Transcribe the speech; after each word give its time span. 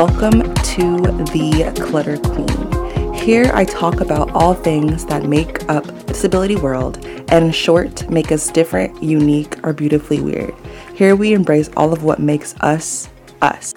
Welcome 0.00 0.54
to 0.54 0.96
the 1.30 1.78
Clutter 1.78 2.16
Queen. 2.16 3.12
Here 3.12 3.50
I 3.52 3.66
talk 3.66 4.00
about 4.00 4.30
all 4.30 4.54
things 4.54 5.04
that 5.04 5.24
make 5.24 5.68
up 5.68 5.84
the 5.84 6.04
disability 6.04 6.56
world 6.56 7.04
and, 7.04 7.44
in 7.44 7.52
short, 7.52 8.08
make 8.08 8.32
us 8.32 8.48
different, 8.48 9.02
unique, 9.02 9.58
or 9.62 9.74
beautifully 9.74 10.22
weird. 10.22 10.54
Here 10.94 11.14
we 11.14 11.34
embrace 11.34 11.68
all 11.76 11.92
of 11.92 12.02
what 12.02 12.18
makes 12.18 12.54
us 12.60 13.10
us. 13.42 13.74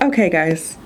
Okay, 0.00 0.30
guys, 0.30 0.78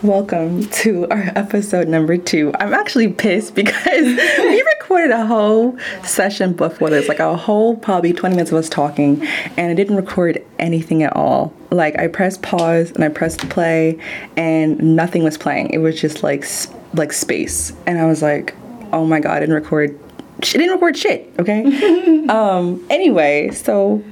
welcome 0.00 0.64
to 0.70 1.06
our 1.10 1.32
episode 1.36 1.86
number 1.86 2.16
two. 2.16 2.50
I'm 2.58 2.72
actually 2.72 3.12
pissed 3.12 3.54
because 3.54 4.06
we 4.38 4.64
recorded 4.86 5.10
a 5.10 5.26
whole 5.26 5.76
session 6.04 6.52
before 6.52 6.90
this, 6.90 7.08
like 7.08 7.18
a 7.18 7.36
whole 7.36 7.76
probably 7.76 8.12
20 8.12 8.36
minutes 8.36 8.52
of 8.52 8.58
us 8.58 8.68
talking, 8.68 9.20
and 9.56 9.70
I 9.72 9.74
didn't 9.74 9.96
record 9.96 10.44
anything 10.60 11.02
at 11.02 11.14
all. 11.16 11.52
Like 11.70 11.98
I 11.98 12.06
pressed 12.06 12.42
pause 12.42 12.92
and 12.92 13.02
I 13.02 13.08
pressed 13.08 13.48
play, 13.48 13.98
and 14.36 14.78
nothing 14.94 15.24
was 15.24 15.36
playing. 15.36 15.70
It 15.70 15.78
was 15.78 16.00
just 16.00 16.22
like 16.22 16.46
like 16.94 17.12
space, 17.12 17.72
and 17.86 17.98
I 17.98 18.06
was 18.06 18.22
like, 18.22 18.54
oh 18.92 19.04
my 19.04 19.18
god, 19.18 19.38
I 19.38 19.40
didn't 19.40 19.56
record. 19.56 19.98
She 20.44 20.56
didn't 20.56 20.74
record 20.74 20.96
shit. 20.96 21.32
Okay. 21.40 22.26
um. 22.28 22.86
Anyway, 22.88 23.50
so 23.50 24.04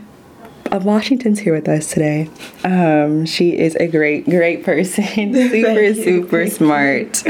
uh, 0.74 0.80
Washington's 0.80 1.38
here 1.38 1.54
with 1.54 1.68
us 1.68 1.92
today. 1.92 2.28
Um, 2.64 3.26
she 3.26 3.56
is 3.56 3.76
a 3.76 3.86
great, 3.86 4.24
great 4.24 4.64
person. 4.64 5.04
super, 5.34 5.94
super 5.94 6.46
smart. 6.48 7.22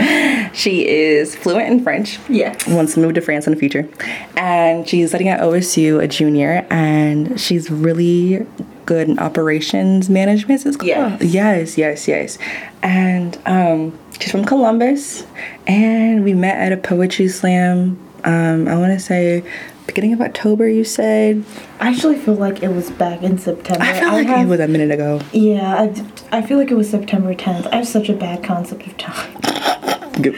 She 0.55 0.89
is 0.89 1.37
fluent 1.37 1.69
in 1.69 1.83
French. 1.83 2.19
Yes. 2.29 2.67
Wants 2.67 2.95
to 2.95 3.01
move 3.01 3.15
to 3.15 3.21
France 3.21 3.47
in 3.47 3.53
the 3.53 3.59
future. 3.59 3.89
And 4.37 4.89
she's 4.89 5.11
studying 5.11 5.31
at 5.31 5.41
OSU, 5.41 6.03
a 6.03 6.09
junior, 6.09 6.67
and 6.71 7.39
she's 7.39 7.71
really 7.71 8.47
good 8.87 9.09
in 9.09 9.19
operations 9.19 10.09
management. 10.09 10.65
It's 10.65 10.77
Is 10.77 10.83
Yes. 10.83 11.23
Yes, 11.23 11.79
yes, 11.79 12.09
yes. 12.09 12.39
And 12.83 13.39
um, 13.47 13.99
she's 14.21 14.31
from 14.31 14.45
Columbus, 14.45 15.27
and 15.67 16.25
we 16.25 16.35
met 16.35 16.57
at 16.57 16.73
a 16.73 16.77
poetry 16.77 17.29
slam. 17.29 17.99
Um, 18.25 18.69
I 18.69 18.77
want 18.77 18.93
to 18.93 19.01
say 19.01 19.45
beginning 19.87 20.13
of 20.13 20.21
October. 20.21 20.69
You 20.69 20.85
said. 20.85 21.45
I 21.81 21.89
actually 21.89 22.17
feel 22.17 22.35
like 22.35 22.63
it 22.63 22.69
was 22.69 22.91
back 22.91 23.23
in 23.23 23.39
September. 23.39 23.83
I 23.85 23.99
feel 23.99 24.13
like 24.13 24.27
have- 24.27 24.47
it 24.47 24.51
was 24.51 24.61
a 24.61 24.69
minute 24.69 24.91
ago. 24.91 25.21
Yeah, 25.33 25.75
I, 26.31 26.39
I 26.39 26.43
feel 26.43 26.59
like 26.59 26.71
it 26.71 26.77
was 26.77 26.91
September 26.91 27.35
10th. 27.35 27.67
I 27.73 27.77
have 27.77 27.89
such 27.89 28.09
a 28.09 28.15
bad 28.15 28.43
concept 28.45 28.87
of 28.87 28.97
time. 28.97 29.43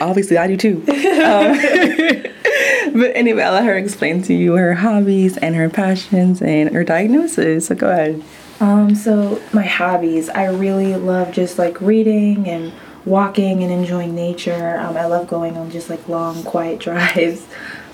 Obviously, 0.01 0.39
I 0.39 0.47
do 0.47 0.57
too. 0.57 0.85
Um, 1.17 1.57
but 3.01 3.11
anyway, 3.17 3.43
I'll 3.43 3.53
let 3.55 3.65
her 3.65 3.77
explain 3.77 4.23
to 4.23 4.35
you 4.35 4.55
her 4.55 4.75
hobbies 4.75 5.37
and 5.39 5.55
her 5.57 5.69
passions 5.69 6.41
and 6.41 6.73
her 6.73 6.85
diagnosis. 6.85 7.67
So 7.67 7.75
go 7.75 7.91
ahead. 7.91 8.23
Um, 8.61 8.95
so 8.95 9.43
my 9.53 9.65
hobbies, 9.65 10.29
I 10.31 10.47
really 10.47 10.95
love 10.97 11.33
just 11.33 11.59
like 11.59 11.81
reading 11.81 12.49
and 12.49 12.73
walking 13.05 13.63
and 13.63 13.73
enjoying 13.73 14.15
nature. 14.15 14.79
Um, 14.79 14.97
I 14.97 15.07
love 15.07 15.27
going 15.27 15.57
on 15.57 15.71
just 15.71 15.91
like 15.91 16.07
long, 16.09 16.43
quiet 16.45 16.79
drives. 16.87 17.47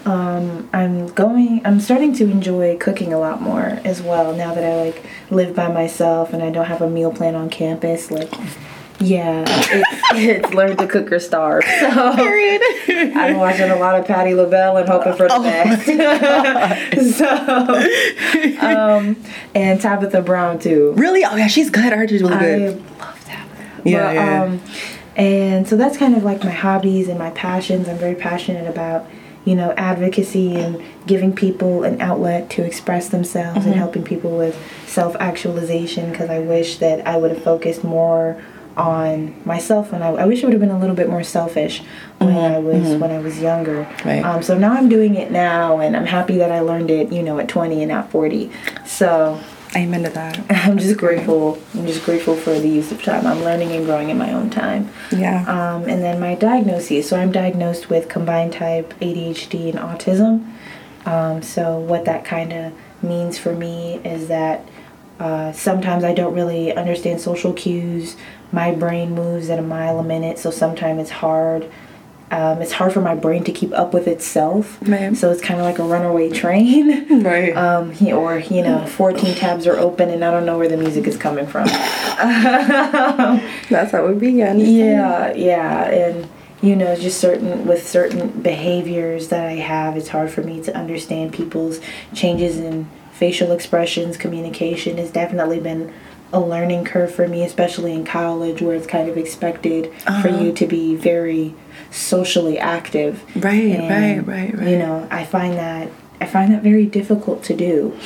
Um, 0.05 0.69
I'm 0.73 1.07
going. 1.09 1.61
I'm 1.65 1.81
starting 1.81 2.13
to 2.15 2.25
enjoy 2.25 2.77
cooking 2.79 3.13
a 3.13 3.19
lot 3.19 3.41
more 3.41 3.81
as 3.85 4.03
well 4.03 4.35
now 4.35 4.55
that 4.55 4.65
I 4.65 4.77
like 4.87 5.05
live 5.31 5.55
by 5.55 5.69
myself 5.69 6.33
and 6.33 6.43
I 6.43 6.51
don't 6.51 6.67
have 6.67 6.83
a 6.83 6.91
meal 6.91 7.13
plan 7.13 7.35
on 7.35 7.49
campus. 7.51 8.11
Like, 8.11 8.33
yeah, 8.99 9.45
it's, 9.47 9.99
it's 10.15 10.55
learn 10.55 10.77
to 10.79 10.87
cook 10.89 11.13
or 11.13 11.21
starve. 11.21 11.63
So 11.65 11.87
I'm 11.89 13.37
watching 13.37 13.71
a 13.71 13.77
lot 13.77 13.99
of 13.99 14.07
Patti 14.07 14.35
LaBelle 14.35 14.77
and 14.79 14.89
hoping 14.89 15.15
for 15.15 15.29
the 15.29 15.39
best. 15.39 17.19
so, 17.19 18.67
um, 18.67 19.17
and 19.55 19.81
Tabitha 19.81 20.23
Brown 20.23 20.59
too. 20.59 20.93
Really? 20.97 21.25
Oh 21.25 21.37
yeah, 21.37 21.47
she's 21.47 21.71
good. 21.71 21.93
I 21.93 21.97
heard 21.97 22.11
she's 22.11 22.23
really 22.23 22.35
I 22.35 22.41
good. 22.59 22.77
love 22.99 23.25
Tabitha. 23.25 23.83
Yeah, 23.85 24.07
But, 24.07 24.15
yeah. 24.15 24.43
Um, 24.43 24.61
and 25.15 25.69
so 25.69 25.77
that's 25.77 25.97
kind 25.99 26.17
of 26.17 26.25
like 26.25 26.43
my 26.43 26.51
hobbies 26.51 27.09
and 27.09 27.19
my 27.19 27.31
passions. 27.31 27.89
I'm 27.89 27.99
very 27.99 28.15
passionate 28.15 28.67
about, 28.69 29.07
you 29.45 29.55
know, 29.57 29.73
advocacy 29.77 30.55
and 30.55 30.81
giving 31.07 31.35
people 31.35 31.83
an 31.85 32.01
outlet 32.01 32.49
to 32.51 32.65
express 32.65 33.09
themselves 33.09 33.59
Mm-hmm. 33.61 33.69
and 33.69 33.77
helping 33.77 34.05
people 34.05 34.37
with 34.39 34.57
self 34.87 35.17
actualization 35.17 36.11
because 36.11 36.31
I 36.31 36.39
wish 36.39 36.79
that 36.79 37.07
I 37.07 37.17
would 37.17 37.31
have 37.33 37.43
focused 37.43 37.83
more 37.83 38.41
on 38.77 39.35
myself 39.45 39.93
and 39.93 40.03
I, 40.03 40.09
I 40.09 40.25
wish 40.25 40.43
I 40.43 40.47
would 40.47 40.55
have 40.55 40.61
been 40.61 40.71
a 40.71 40.79
little 40.79 40.97
bit 40.97 41.11
more 41.11 41.23
selfish 41.23 41.83
when 42.19 42.31
I 42.37 42.59
was 42.59 42.95
when 43.01 43.11
I 43.11 43.19
was 43.19 43.39
younger. 43.41 43.85
Mm-hmm. 43.85 44.09
Right. 44.09 44.25
Um, 44.25 44.43
so 44.43 44.57
now 44.57 44.73
I'm 44.73 44.89
doing 44.89 45.15
it 45.17 45.31
now 45.31 45.79
and 45.81 45.95
I'm 45.97 46.07
happy 46.07 46.39
that 46.39 46.51
I 46.53 46.61
learned 46.61 46.91
it, 46.91 47.13
you 47.13 47.23
know, 47.23 47.39
at 47.39 47.49
20 47.49 47.83
and 47.83 47.91
not 47.91 48.11
40. 48.11 48.51
So 48.87 49.39
Amen 49.75 50.03
to 50.03 50.11
that. 50.11 50.39
I'm 50.51 50.79
just 50.79 50.99
grateful. 50.99 51.59
I'm 51.75 51.87
just 51.87 52.05
grateful 52.05 52.37
for 52.37 52.59
the 52.59 52.69
use 52.69 52.93
of 52.93 53.03
time. 53.03 53.27
I'm 53.27 53.41
learning 53.41 53.73
and 53.73 53.87
growing 53.87 54.11
in 54.11 54.19
my 54.19 54.33
own 54.33 54.51
time. 54.51 54.91
Yeah. 55.11 55.45
Um, 55.47 55.89
and 55.89 56.03
then 56.03 56.21
my 56.21 56.35
diagnoses. 56.35 57.09
So 57.09 57.19
I'm 57.19 57.33
diagnosed 57.33 57.89
with 57.89 58.09
combined 58.09 58.53
type 58.53 58.93
ADHD 59.01 59.71
and 59.71 59.79
autism. 59.79 60.53
Um, 61.07 61.43
so 61.43 61.79
what 61.79 62.05
that 62.05 62.25
kind 62.25 62.53
of 62.53 62.73
means 63.03 63.39
for 63.39 63.55
me 63.55 63.97
is 64.05 64.29
that 64.29 64.69
uh, 65.19 65.53
sometimes 65.53 66.05
I 66.05 66.13
don't 66.13 66.35
really 66.35 66.75
understand 66.75 67.21
social 67.21 67.53
cues. 67.53 68.17
My 68.51 68.75
brain 68.75 69.15
moves 69.15 69.49
at 69.51 69.59
a 69.59 69.63
mile 69.63 69.99
a 69.99 70.05
minute, 70.05 70.39
so 70.39 70.51
sometimes 70.51 71.01
it's 71.01 71.11
hard. 71.11 71.71
Um, 72.33 72.63
it's 72.63 72.73
hard 72.73 72.93
for 72.95 73.03
my 73.03 73.15
brain 73.15 73.45
to 73.45 73.53
keep 73.53 73.73
up 73.75 73.93
with 73.93 74.09
itself. 74.09 74.79
Right. 74.83 75.15
So 75.17 75.31
it's 75.31 75.43
kind 75.43 75.61
of 75.61 75.67
like 75.67 75.79
a 75.79 75.85
runaway 75.85 76.31
train. 76.31 77.23
right. 77.23 77.55
Um, 77.57 77.93
he- 77.93 78.13
or 78.13 78.39
you 78.39 78.63
know, 78.63 78.87
14 78.87 79.35
tabs 79.35 79.67
are 79.67 79.77
open 79.79 80.09
and 80.09 80.25
I 80.25 80.31
don't 80.31 80.47
know 80.47 80.57
where 80.57 80.69
the 80.69 80.79
music 80.79 81.07
is 81.07 81.17
coming 81.19 81.47
from. 81.47 81.67
That's 83.69 83.93
how 83.93 84.07
it 84.07 84.19
began. 84.19 84.59
yeah, 84.61 85.33
yeah, 85.35 85.85
and 85.91 86.29
you 86.63 86.77
know, 86.77 86.95
just 86.97 87.21
certain 87.21 87.67
with 87.67 87.87
certain 87.87 88.41
behaviors 88.41 89.29
that 89.29 89.45
I 89.47 89.53
have, 89.57 89.97
it's 89.97 90.09
hard 90.09 90.31
for 90.31 90.43
me 90.43 90.63
to 90.63 90.75
understand 90.77 91.33
people's 91.33 91.81
changes 92.15 92.59
in 92.59 92.89
facial 93.13 93.53
expressions. 93.53 94.17
Communication 94.17 94.97
has 94.99 95.11
definitely 95.11 95.61
been 95.61 95.93
a 96.33 96.41
learning 96.41 96.85
curve 96.85 97.15
for 97.15 97.29
me, 97.29 97.45
especially 97.45 97.93
in 97.93 98.05
college, 98.05 98.63
where 98.63 98.75
it's 98.75 98.87
kind 98.87 99.09
of 99.09 99.17
expected 99.19 99.93
for 100.23 100.29
you 100.29 100.53
to 100.53 100.67
be 100.67 100.95
very 100.97 101.55
socially 101.91 102.59
active. 102.59 103.23
Right, 103.37 103.73
And, 103.79 104.27
right, 104.27 104.27
right, 104.27 104.59
right. 104.59 104.69
You 104.69 104.79
know, 104.79 105.07
I 105.11 105.25
find 105.25 105.55
that 105.55 105.89
I 106.21 106.27
find 106.27 106.53
that 106.53 106.63
very 106.63 106.87
difficult 106.87 107.43
to 107.45 107.55
do. 107.57 107.99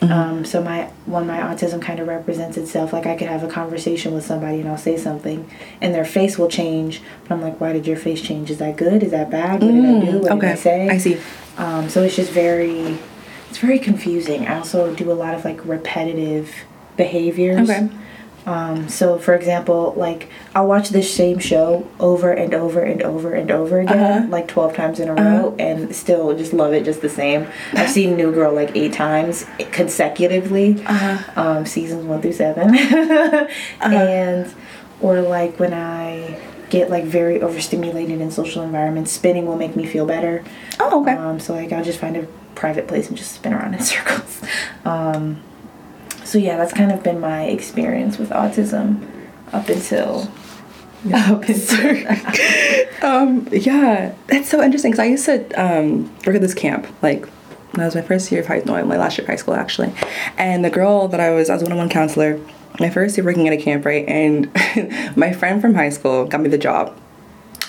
Mm-hmm. 0.00 0.12
Um, 0.12 0.44
so 0.44 0.62
my 0.62 0.84
when 1.06 1.26
my 1.26 1.38
autism 1.38 1.80
kind 1.82 1.98
of 1.98 2.06
represents 2.08 2.56
itself, 2.56 2.92
like 2.92 3.06
I 3.06 3.16
could 3.16 3.28
have 3.28 3.42
a 3.42 3.48
conversation 3.48 4.12
with 4.14 4.24
somebody 4.24 4.60
and 4.60 4.68
I'll 4.68 4.76
say 4.78 4.96
something, 4.96 5.48
and 5.80 5.94
their 5.94 6.04
face 6.04 6.38
will 6.38 6.48
change. 6.48 7.00
But 7.22 7.34
I'm 7.34 7.40
like, 7.42 7.60
why 7.60 7.72
did 7.72 7.86
your 7.86 7.96
face 7.96 8.20
change? 8.20 8.50
Is 8.50 8.58
that 8.58 8.76
good? 8.76 9.02
Is 9.02 9.10
that 9.12 9.30
bad? 9.30 9.62
What 9.62 9.72
did 9.72 9.84
I 9.84 10.00
do? 10.10 10.18
What 10.20 10.30
Mm, 10.32 10.36
okay. 10.36 10.40
did 10.40 10.50
I 10.50 10.54
say? 10.54 10.88
I 10.88 10.98
see. 10.98 11.18
Um, 11.56 11.88
so 11.88 12.02
it's 12.02 12.16
just 12.16 12.32
very, 12.32 12.98
it's 13.48 13.58
very 13.58 13.78
confusing. 13.78 14.46
I 14.46 14.58
also 14.58 14.94
do 14.94 15.10
a 15.10 15.14
lot 15.14 15.34
of 15.34 15.44
like 15.44 15.64
repetitive 15.64 16.52
behaviors. 16.96 17.68
Okay. 17.70 17.88
Um, 18.46 18.90
so 18.90 19.16
for 19.18 19.34
example, 19.34 19.94
like 19.96 20.28
I'll 20.54 20.66
watch 20.66 20.90
this 20.90 21.14
same 21.14 21.38
show 21.38 21.88
over 21.98 22.30
and 22.30 22.52
over 22.52 22.80
and 22.82 23.00
over 23.02 23.32
and 23.32 23.50
over 23.50 23.80
again, 23.80 23.98
Uh-huh. 23.98 24.26
like 24.28 24.48
twelve 24.48 24.74
times 24.76 25.00
in 25.00 25.08
a 25.08 25.14
row, 25.14 25.54
and 25.58 25.96
still 25.96 26.36
just 26.36 26.52
love 26.52 26.74
it 26.74 26.84
just 26.84 27.00
the 27.00 27.08
same. 27.08 27.46
I've 27.72 27.88
seen 27.88 28.16
New 28.16 28.32
Girl 28.32 28.52
like 28.52 28.76
eight 28.76 28.92
times 28.92 29.46
consecutively, 29.72 30.82
Uh-huh. 30.86 31.40
um, 31.40 31.64
seasons 31.64 32.04
one 32.04 32.20
through 32.20 32.32
7 32.34 32.76
and 33.80 34.52
or 35.00 35.22
like 35.22 35.58
when 35.58 35.72
I 35.72 36.38
get 36.68 36.90
like 36.90 37.04
very 37.04 37.40
overstimulated 37.40 38.20
in 38.20 38.30
social 38.30 38.62
environments, 38.62 39.10
spinning 39.10 39.46
will 39.46 39.56
make 39.56 39.74
me 39.74 39.86
feel 39.86 40.04
better. 40.04 40.44
Oh, 40.80 41.00
okay. 41.00 41.12
Um, 41.14 41.40
so 41.40 41.54
like 41.54 41.72
I'll 41.72 41.84
just 41.84 41.98
find 41.98 42.14
a 42.14 42.26
private 42.54 42.88
place 42.88 43.08
and 43.08 43.16
just 43.16 43.32
spin 43.32 43.54
around 43.54 43.72
in 43.72 43.80
circles. 43.92 44.42
So 46.24 46.38
yeah, 46.38 46.56
that's 46.56 46.72
kind 46.72 46.90
of 46.90 47.02
been 47.02 47.20
my 47.20 47.44
experience 47.44 48.18
with 48.18 48.30
autism 48.30 49.06
up 49.52 49.68
until 49.68 50.30
up 51.14 51.42
until 51.42 52.06
um, 53.02 53.46
yeah, 53.52 54.14
that's 54.26 54.48
so 54.48 54.62
interesting 54.62 54.90
because 54.90 55.00
I 55.00 55.06
used 55.06 55.26
to 55.26 55.48
um, 55.52 56.04
work 56.26 56.36
at 56.36 56.40
this 56.40 56.54
camp 56.54 56.86
like 57.02 57.26
that 57.74 57.84
was 57.84 57.94
my 57.94 58.02
first 58.02 58.30
year 58.30 58.40
of 58.40 58.46
high 58.46 58.62
no, 58.64 58.84
my 58.84 58.96
last 58.96 59.18
year 59.18 59.24
of 59.24 59.28
high 59.28 59.36
school 59.36 59.54
actually, 59.54 59.92
and 60.38 60.64
the 60.64 60.70
girl 60.70 61.08
that 61.08 61.20
I 61.20 61.30
was 61.30 61.50
I 61.50 61.54
was 61.54 61.62
one 61.62 61.72
on 61.72 61.78
one 61.78 61.88
counselor 61.88 62.40
my 62.80 62.90
first 62.90 63.16
year 63.16 63.24
working 63.24 63.46
at 63.46 63.52
a 63.52 63.56
camp 63.56 63.84
right, 63.84 64.06
and 64.08 64.50
my 65.16 65.32
friend 65.32 65.60
from 65.60 65.74
high 65.74 65.90
school 65.90 66.26
got 66.26 66.40
me 66.40 66.48
the 66.48 66.58
job, 66.58 66.96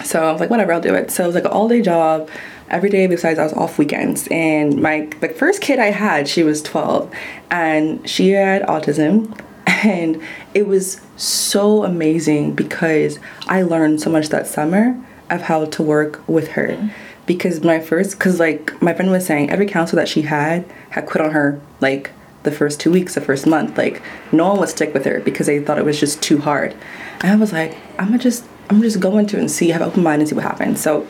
so 0.04 0.24
I 0.24 0.32
was 0.32 0.40
like 0.42 0.50
whatever 0.50 0.74
I'll 0.74 0.82
do 0.82 0.96
it. 0.96 1.12
So 1.12 1.24
it 1.24 1.28
was 1.28 1.36
like 1.36 1.46
an 1.46 1.52
all 1.52 1.68
day 1.68 1.82
job. 1.82 2.30
Every 2.70 2.90
day 2.90 3.08
besides 3.08 3.40
I 3.40 3.44
was 3.44 3.54
off 3.54 3.78
weekends 3.78 4.28
and 4.32 4.82
my 4.82 5.08
the 5.22 5.30
first 5.30 5.62
kid 5.62 5.80
I 5.80 5.92
had 5.92 6.28
she 6.28 6.44
was 6.44 6.62
12 6.64 7.14
and 7.52 8.08
she 8.10 8.32
had 8.32 8.64
autism 8.64 9.40
and 9.68 10.22
it 10.54 10.68
was 10.68 11.02
so 11.16 11.84
amazing 11.84 12.56
because 12.56 13.20
I 13.48 13.62
learned 13.62 14.02
so 14.02 14.10
much 14.10 14.30
that 14.30 14.48
summer 14.48 15.00
of 15.30 15.44
how 15.44 15.66
to 15.66 15.84
work 15.84 16.28
with 16.28 16.50
her 16.50 16.70
mm-hmm. 16.70 16.88
because 17.26 17.64
my 17.64 17.80
first 17.80 18.18
because 18.18 18.40
like 18.40 18.82
my 18.82 18.94
friend 18.94 19.12
was 19.12 19.26
saying 19.26 19.50
every 19.50 19.68
counselor 19.68 20.02
that 20.02 20.10
she 20.10 20.24
had 20.24 20.66
had 20.90 21.06
quit 21.06 21.24
on 21.24 21.32
her 21.32 21.62
like 21.82 22.12
the 22.46 22.52
first 22.52 22.80
two 22.80 22.92
weeks, 22.92 23.16
the 23.16 23.22
first 23.22 23.46
month. 23.46 23.78
Like 23.78 24.02
no 24.32 24.48
one 24.48 24.60
would 24.60 24.70
stick 24.70 24.94
with 24.94 25.04
her 25.04 25.20
because 25.20 25.48
they 25.48 25.60
thought 25.60 25.78
it 25.78 25.86
was 25.86 26.00
just 26.00 26.24
too 26.24 26.38
hard. 26.38 26.74
And 27.20 27.32
I 27.32 27.36
was 27.36 27.52
like, 27.52 27.76
I'm 28.00 28.08
gonna 28.08 28.20
just 28.20 28.46
I'm 28.70 28.82
just 28.82 29.00
go 29.00 29.18
into 29.18 29.36
it 29.38 29.42
and 29.42 29.52
see, 29.52 29.70
have 29.70 29.82
an 29.82 29.90
open 29.90 30.04
mind 30.04 30.22
and 30.22 30.30
see 30.30 30.36
what 30.36 30.46
happens. 30.46 30.80
So 30.80 31.06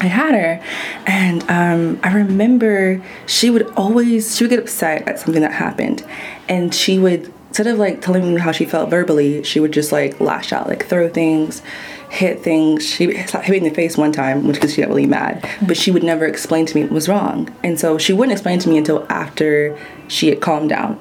I 0.00 0.06
had 0.06 0.34
her, 0.34 0.62
and 1.06 1.42
um, 1.50 2.00
I 2.02 2.12
remember 2.12 3.02
she 3.26 3.48
would 3.48 3.66
always 3.76 4.36
she 4.36 4.44
would 4.44 4.50
get 4.50 4.58
upset 4.58 5.08
at 5.08 5.18
something 5.18 5.42
that 5.42 5.52
happened, 5.52 6.04
and 6.48 6.74
she 6.74 6.98
would 6.98 7.32
instead 7.48 7.66
of 7.66 7.78
like 7.78 8.02
telling 8.02 8.34
me 8.34 8.40
how 8.40 8.52
she 8.52 8.66
felt 8.66 8.90
verbally, 8.90 9.42
she 9.42 9.60
would 9.60 9.72
just 9.72 9.92
like 9.92 10.20
lash 10.20 10.52
out, 10.52 10.68
like 10.68 10.84
throw 10.86 11.08
things, 11.08 11.62
hit 12.10 12.42
things. 12.42 12.86
She 12.86 13.14
hit 13.14 13.48
me 13.48 13.56
in 13.56 13.64
the 13.64 13.70
face 13.70 13.96
one 13.96 14.12
time, 14.12 14.46
which 14.46 14.56
because 14.56 14.74
she 14.74 14.82
got 14.82 14.88
really 14.88 15.06
mad, 15.06 15.48
but 15.66 15.78
she 15.78 15.90
would 15.90 16.02
never 16.02 16.26
explain 16.26 16.66
to 16.66 16.74
me 16.74 16.82
what 16.82 16.92
was 16.92 17.08
wrong, 17.08 17.54
and 17.62 17.80
so 17.80 17.96
she 17.96 18.12
wouldn't 18.12 18.32
explain 18.32 18.58
to 18.58 18.68
me 18.68 18.76
until 18.76 19.06
after 19.08 19.78
she 20.08 20.28
had 20.28 20.42
calmed 20.42 20.68
down, 20.68 21.00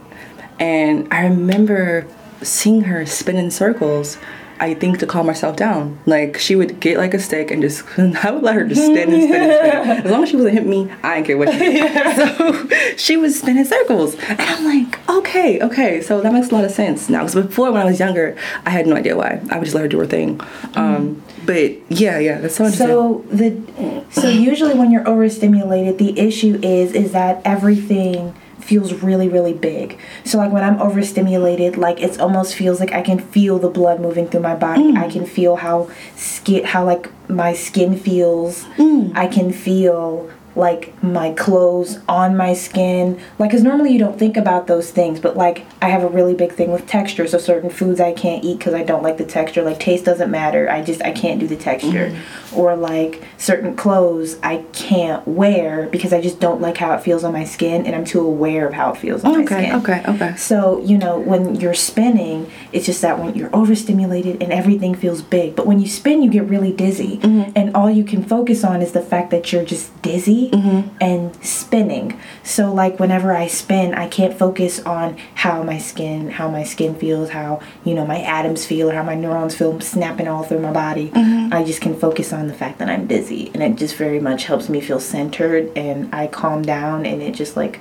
and 0.57 1.07
I 1.11 1.23
remember 1.25 2.07
seeing 2.41 2.81
her 2.81 3.05
spin 3.05 3.35
in 3.35 3.51
circles 3.51 4.17
I 4.59 4.73
think 4.73 4.99
to 4.99 5.07
calm 5.07 5.27
herself 5.27 5.55
down. 5.55 5.99
Like 6.05 6.37
she 6.37 6.55
would 6.55 6.79
get 6.79 6.97
like 6.97 7.13
a 7.13 7.19
stick 7.19 7.51
and 7.51 7.61
just 7.61 7.83
I 7.99 8.31
would 8.31 8.43
let 8.43 8.55
her 8.55 8.65
just 8.65 8.81
spin 8.81 9.13
and 9.13 9.23
spin 9.23 9.49
and 9.49 9.53
spin. 9.53 10.05
As 10.05 10.11
long 10.11 10.23
as 10.23 10.29
she 10.29 10.35
wasn't 10.35 10.53
hit 10.53 10.65
me, 10.65 10.91
I 11.03 11.15
didn't 11.15 11.27
care 11.27 11.37
what 11.37 11.51
she 11.53 11.59
did. 11.59 11.85
So 12.15 12.95
she 12.95 13.17
was 13.17 13.39
spinning 13.39 13.65
circles. 13.65 14.15
And 14.15 14.39
I'm 14.41 14.63
like, 14.63 15.09
okay, 15.09 15.61
okay. 15.61 16.01
So 16.01 16.21
that 16.21 16.31
makes 16.31 16.49
a 16.49 16.55
lot 16.55 16.63
of 16.63 16.71
sense 16.71 17.09
now. 17.09 17.19
Because 17.25 17.35
before 17.47 17.71
when 17.71 17.81
I 17.81 17.85
was 17.85 17.99
younger, 17.99 18.37
I 18.65 18.69
had 18.69 18.87
no 18.87 18.95
idea 18.95 19.15
why. 19.17 19.41
I 19.49 19.57
would 19.57 19.65
just 19.65 19.75
let 19.75 19.81
her 19.81 19.87
do 19.87 19.99
her 19.99 20.05
thing. 20.05 20.39
Um, 20.75 21.21
but 21.45 21.91
yeah, 21.91 22.19
yeah, 22.19 22.39
that's 22.39 22.55
so 22.55 22.65
interesting. 22.65 22.87
So 22.87 23.25
the 23.31 24.03
so 24.09 24.29
usually 24.29 24.73
when 24.73 24.91
you're 24.91 25.07
overstimulated, 25.07 25.97
the 25.97 26.17
issue 26.19 26.59
is 26.61 26.93
is 26.93 27.11
that 27.11 27.41
everything 27.45 28.35
feels 28.65 28.93
really 29.03 29.29
really 29.29 29.53
big 29.53 29.97
so 30.23 30.39
like 30.39 30.51
when 30.51 30.63
i'm 30.63 30.81
overstimulated 30.81 31.77
like 31.77 32.01
it 32.01 32.19
almost 32.19 32.55
feels 32.55 32.79
like 32.79 32.91
i 32.91 33.01
can 33.01 33.19
feel 33.19 33.59
the 33.59 33.69
blood 33.69 33.99
moving 33.99 34.27
through 34.27 34.39
my 34.39 34.55
body 34.55 34.91
mm. 34.91 34.97
i 34.97 35.09
can 35.09 35.25
feel 35.25 35.55
how 35.55 35.89
skin 36.15 36.63
how 36.63 36.83
like 36.83 37.09
my 37.29 37.53
skin 37.53 37.95
feels 37.97 38.63
mm. 38.77 39.11
i 39.15 39.27
can 39.27 39.53
feel 39.53 40.29
like 40.55 41.01
my 41.03 41.31
clothes 41.33 41.99
on 42.07 42.35
my 42.37 42.53
skin. 42.53 43.19
Like 43.39 43.51
because 43.55 43.63
normally 43.63 43.91
you 43.91 43.99
don't 43.99 44.17
think 44.19 44.37
about 44.37 44.67
those 44.67 44.91
things 44.91 45.19
but 45.19 45.37
like 45.37 45.65
i 45.81 45.87
have 45.89 46.03
a 46.03 46.07
really 46.07 46.33
big 46.33 46.51
thing 46.51 46.71
with 46.71 46.85
texture 46.87 47.27
so 47.27 47.37
certain 47.37 47.69
foods 47.69 47.99
i 47.99 48.11
can't 48.11 48.43
eat 48.43 48.57
because 48.57 48.73
i 48.73 48.83
don't 48.83 49.03
like 49.03 49.17
the 49.17 49.25
texture. 49.25 49.61
Like 49.63 49.79
taste 49.79 50.05
doesn't 50.05 50.29
matter. 50.31 50.69
I 50.69 50.81
just 50.81 51.01
i 51.03 51.11
can't 51.11 51.39
do 51.39 51.47
the 51.47 51.55
texture. 51.55 52.09
Mm-hmm. 52.11 52.57
or 52.59 52.75
like 52.75 53.23
certain 53.37 53.75
clothes 53.75 54.37
i 54.43 54.57
can't 54.73 55.27
wear 55.27 55.87
because 55.91 56.13
i 56.13 56.21
just 56.21 56.39
don't 56.39 56.61
like 56.61 56.77
how 56.77 56.93
it 56.93 57.01
feels 57.01 57.23
on 57.23 57.33
my 57.33 57.43
skin 57.43 57.85
and 57.85 57.95
i'm 57.95 58.05
too 58.05 58.21
aware 58.25 58.67
of 58.67 58.73
how 58.73 58.91
it 58.91 58.97
feels 58.97 59.23
on 59.23 59.31
okay, 59.41 59.55
my 59.55 59.61
skin. 59.61 59.75
okay 59.75 60.03
okay. 60.07 60.35
So 60.35 60.79
you 60.81 60.97
know 60.97 61.19
when 61.19 61.55
you're 61.55 61.73
spinning 61.73 62.51
it's 62.71 62.85
just 62.85 63.01
that 63.01 63.19
when 63.19 63.35
you're 63.35 63.53
overstimulated 63.55 64.41
and 64.41 64.51
everything 64.51 64.95
feels 64.95 65.21
big 65.21 65.55
but 65.55 65.65
when 65.65 65.79
you 65.79 65.87
spin 65.87 66.21
you 66.23 66.29
get 66.29 66.45
really 66.45 66.71
dizzy. 66.71 67.17
Mm-hmm. 67.17 67.51
and 67.55 67.75
all 67.75 67.89
you 67.89 68.03
can 68.03 68.23
focus 68.23 68.63
on 68.63 68.81
is 68.81 68.91
the 68.91 69.01
fact 69.01 69.31
that 69.31 69.51
you're 69.51 69.65
just 69.65 70.01
dizzy 70.01 70.44
mm-hmm. 70.51 70.95
and 71.01 71.35
spinning. 71.43 72.19
So 72.43 72.73
like 72.73 72.99
whenever 72.99 73.33
I 73.33 73.47
spin, 73.47 73.93
I 73.93 74.07
can't 74.07 74.37
focus 74.37 74.79
on 74.85 75.17
how 75.35 75.63
my 75.63 75.77
skin, 75.77 76.29
how 76.29 76.49
my 76.49 76.63
skin 76.63 76.95
feels, 76.95 77.29
how 77.29 77.61
you 77.83 77.93
know 77.93 78.05
my 78.05 78.19
atoms 78.19 78.65
feel, 78.65 78.89
or 78.89 78.93
how 78.93 79.03
my 79.03 79.15
neurons 79.15 79.55
feel 79.55 79.79
snapping 79.81 80.27
all 80.27 80.43
through 80.43 80.59
my 80.59 80.71
body. 80.71 81.09
Mm-hmm. 81.09 81.53
I 81.53 81.63
just 81.63 81.81
can 81.81 81.95
focus 81.95 82.33
on 82.33 82.47
the 82.47 82.53
fact 82.53 82.79
that 82.79 82.89
I'm 82.89 83.07
dizzy, 83.07 83.51
and 83.53 83.63
it 83.63 83.75
just 83.75 83.95
very 83.95 84.19
much 84.19 84.45
helps 84.45 84.69
me 84.69 84.81
feel 84.81 84.99
centered, 84.99 85.71
and 85.77 86.13
I 86.13 86.27
calm 86.27 86.61
down, 86.61 87.05
and 87.05 87.21
it 87.21 87.33
just 87.33 87.55
like, 87.55 87.79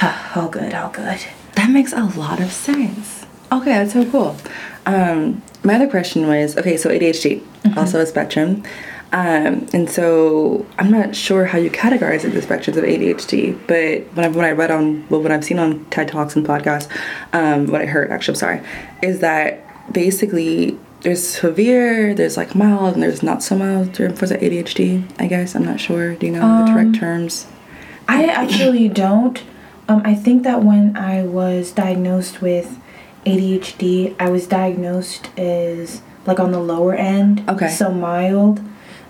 all 0.34 0.48
good, 0.48 0.74
all 0.74 0.90
good. 0.90 1.20
That 1.54 1.70
makes 1.70 1.92
a 1.92 2.04
lot 2.04 2.40
of 2.40 2.52
sense. 2.52 3.26
Okay, 3.52 3.72
that's 3.72 3.92
so 3.92 4.08
cool. 4.10 4.36
Um, 4.86 5.42
my 5.62 5.74
other 5.74 5.88
question 5.88 6.26
was 6.26 6.56
okay, 6.56 6.76
so 6.76 6.88
ADHD, 6.88 7.40
mm-hmm. 7.40 7.78
also 7.78 8.00
a 8.00 8.06
spectrum. 8.06 8.62
Um, 9.12 9.66
and 9.72 9.90
so 9.90 10.64
I'm 10.78 10.90
not 10.90 11.16
sure 11.16 11.44
how 11.44 11.58
you 11.58 11.70
categorize 11.70 12.24
it, 12.24 12.30
the 12.30 12.40
spectrums 12.40 12.76
of 12.76 12.84
ADHD, 12.84 13.58
but 13.66 14.14
when 14.14 14.24
I, 14.24 14.28
when 14.28 14.44
I 14.44 14.52
read 14.52 14.70
on, 14.70 15.06
well, 15.08 15.20
what 15.20 15.32
I've 15.32 15.44
seen 15.44 15.58
on 15.58 15.84
TED 15.86 16.08
Talks 16.08 16.36
and 16.36 16.46
podcasts, 16.46 16.88
um, 17.32 17.66
what 17.66 17.80
I 17.80 17.86
heard, 17.86 18.10
actually, 18.10 18.34
I'm 18.34 18.36
sorry, 18.36 18.62
is 19.02 19.18
that 19.18 19.92
basically 19.92 20.78
there's 21.00 21.26
severe, 21.26 22.14
there's 22.14 22.36
like 22.36 22.54
mild, 22.54 22.94
and 22.94 23.02
there's 23.02 23.22
not 23.22 23.42
so 23.42 23.56
mild 23.56 23.96
for 23.96 24.06
the 24.08 24.36
ADHD, 24.36 25.10
I 25.18 25.26
guess. 25.26 25.56
I'm 25.56 25.64
not 25.64 25.80
sure. 25.80 26.14
Do 26.14 26.26
you 26.26 26.32
know 26.32 26.42
um, 26.42 26.66
the 26.66 26.72
correct 26.72 26.94
terms? 27.00 27.46
I 28.06 28.26
actually 28.26 28.88
don't. 28.88 29.42
Um, 29.88 30.02
I 30.04 30.14
think 30.14 30.44
that 30.44 30.62
when 30.62 30.96
I 30.96 31.24
was 31.24 31.72
diagnosed 31.72 32.40
with 32.40 32.78
ADHD, 33.26 34.14
I 34.20 34.30
was 34.30 34.46
diagnosed 34.46 35.30
as 35.36 36.02
like 36.26 36.38
on 36.38 36.52
the 36.52 36.60
lower 36.60 36.94
end. 36.94 37.48
Okay. 37.48 37.68
So 37.68 37.90
mild 37.90 38.60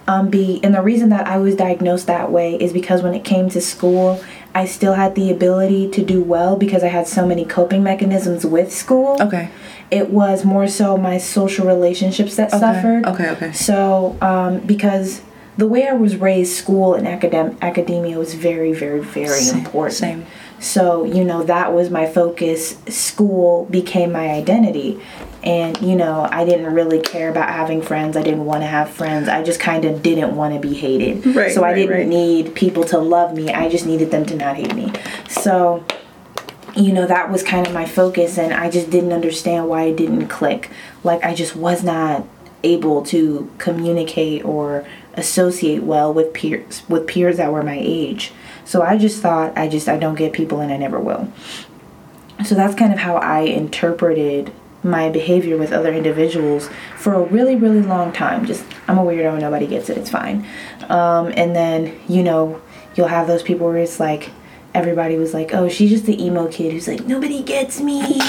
um, 0.06 0.28
be 0.28 0.60
and 0.62 0.74
the 0.74 0.82
reason 0.82 1.10
that 1.10 1.26
I 1.26 1.38
was 1.38 1.54
diagnosed 1.54 2.06
that 2.06 2.32
way 2.32 2.56
is 2.56 2.72
because 2.72 3.02
when 3.02 3.14
it 3.14 3.24
came 3.24 3.48
to 3.50 3.60
school, 3.60 4.22
I 4.54 4.64
still 4.64 4.94
had 4.94 5.14
the 5.14 5.30
ability 5.30 5.90
to 5.90 6.04
do 6.04 6.22
well 6.22 6.56
because 6.56 6.82
I 6.82 6.88
had 6.88 7.06
so 7.06 7.26
many 7.26 7.44
coping 7.44 7.82
mechanisms 7.82 8.44
with 8.44 8.72
school. 8.72 9.16
Okay. 9.20 9.50
It 9.90 10.10
was 10.10 10.44
more 10.44 10.66
so 10.68 10.96
my 10.96 11.18
social 11.18 11.66
relationships 11.66 12.36
that 12.36 12.48
okay. 12.48 12.58
suffered. 12.58 13.06
Okay, 13.06 13.30
okay. 13.30 13.52
So, 13.52 14.16
um, 14.20 14.58
because 14.60 15.22
the 15.56 15.66
way 15.66 15.86
I 15.86 15.92
was 15.92 16.16
raised, 16.16 16.54
school 16.54 16.94
and 16.94 17.06
academ- 17.06 17.60
academia 17.60 18.18
was 18.18 18.34
very, 18.34 18.72
very, 18.72 19.00
very 19.00 19.40
same, 19.40 19.58
important. 19.58 19.98
Same. 19.98 20.26
So, 20.60 21.04
you 21.04 21.24
know, 21.24 21.42
that 21.44 21.72
was 21.72 21.90
my 21.90 22.06
focus. 22.06 22.76
School 22.88 23.64
became 23.66 24.12
my 24.12 24.28
identity. 24.28 25.00
And 25.42 25.80
you 25.80 25.96
know 25.96 26.28
i 26.30 26.44
didn't 26.44 26.66
really 26.74 27.00
care 27.00 27.30
about 27.30 27.48
having 27.48 27.80
friends. 27.80 28.14
I 28.14 28.22
didn't 28.22 28.44
want 28.44 28.62
to 28.62 28.66
have 28.66 28.90
friends. 28.90 29.26
I 29.26 29.42
just 29.42 29.58
kind 29.58 29.86
of 29.86 30.02
didn't 30.02 30.36
want 30.36 30.52
to 30.52 30.60
be 30.60 30.74
hated. 30.74 31.24
Right, 31.34 31.50
so 31.50 31.64
i 31.64 31.72
didn't 31.72 31.96
right. 31.96 32.06
need 32.06 32.54
people 32.54 32.84
to 32.84 32.98
love 32.98 33.34
me. 33.34 33.50
I 33.50 33.70
just 33.70 33.86
needed 33.86 34.10
them 34.10 34.26
to 34.26 34.36
not 34.36 34.56
hate 34.56 34.74
me. 34.74 34.92
So 35.30 35.82
you 36.76 36.92
know 36.92 37.06
that 37.06 37.30
was 37.30 37.42
kind 37.42 37.66
of 37.66 37.72
my 37.72 37.86
focus 37.86 38.38
and 38.38 38.52
i 38.52 38.70
just 38.70 38.90
didn't 38.90 39.12
understand 39.12 39.66
why 39.66 39.84
it 39.84 39.96
didn't 39.96 40.28
click. 40.28 40.70
Like 41.04 41.24
i 41.24 41.34
just 41.34 41.56
was 41.56 41.82
not 41.82 42.26
able 42.62 43.02
to 43.06 43.50
communicate 43.56 44.44
or 44.44 44.86
associate 45.14 45.82
well 45.82 46.12
with 46.12 46.32
peers 46.32 46.82
with 46.88 47.06
peers 47.06 47.36
that 47.36 47.52
were 47.52 47.62
my 47.62 47.78
age. 47.80 48.32
So 48.64 48.82
i 48.82 48.96
just 48.96 49.20
thought 49.20 49.56
i 49.56 49.68
just 49.68 49.88
i 49.88 49.96
don't 49.96 50.14
get 50.14 50.32
people 50.32 50.60
and 50.60 50.72
i 50.72 50.76
never 50.76 50.98
will. 50.98 51.32
So 52.44 52.54
that's 52.54 52.74
kind 52.74 52.92
of 52.92 52.98
how 52.98 53.16
i 53.16 53.40
interpreted 53.40 54.52
my 54.82 55.10
behavior 55.10 55.58
with 55.58 55.72
other 55.72 55.92
individuals 55.92 56.70
for 56.96 57.14
a 57.14 57.22
really 57.22 57.56
really 57.56 57.82
long 57.82 58.12
time. 58.12 58.46
Just 58.46 58.64
i'm 58.88 58.98
a 58.98 59.02
weirdo 59.02 59.40
nobody 59.40 59.66
gets 59.66 59.90
it. 59.90 59.98
It's 59.98 60.10
fine. 60.10 60.46
Um, 60.88 61.32
and 61.36 61.54
then 61.54 61.98
you 62.08 62.22
know 62.22 62.60
you'll 62.94 63.08
have 63.08 63.26
those 63.26 63.42
people 63.42 63.66
where 63.66 63.78
it's 63.78 64.00
like 64.00 64.30
everybody 64.72 65.16
was 65.16 65.34
like 65.34 65.52
oh 65.52 65.68
she's 65.68 65.90
just 65.90 66.06
the 66.06 66.24
emo 66.24 66.46
kid 66.46 66.72
who's 66.72 66.86
like 66.86 67.04
nobody 67.04 67.42
gets 67.42 67.80
me 67.80 68.00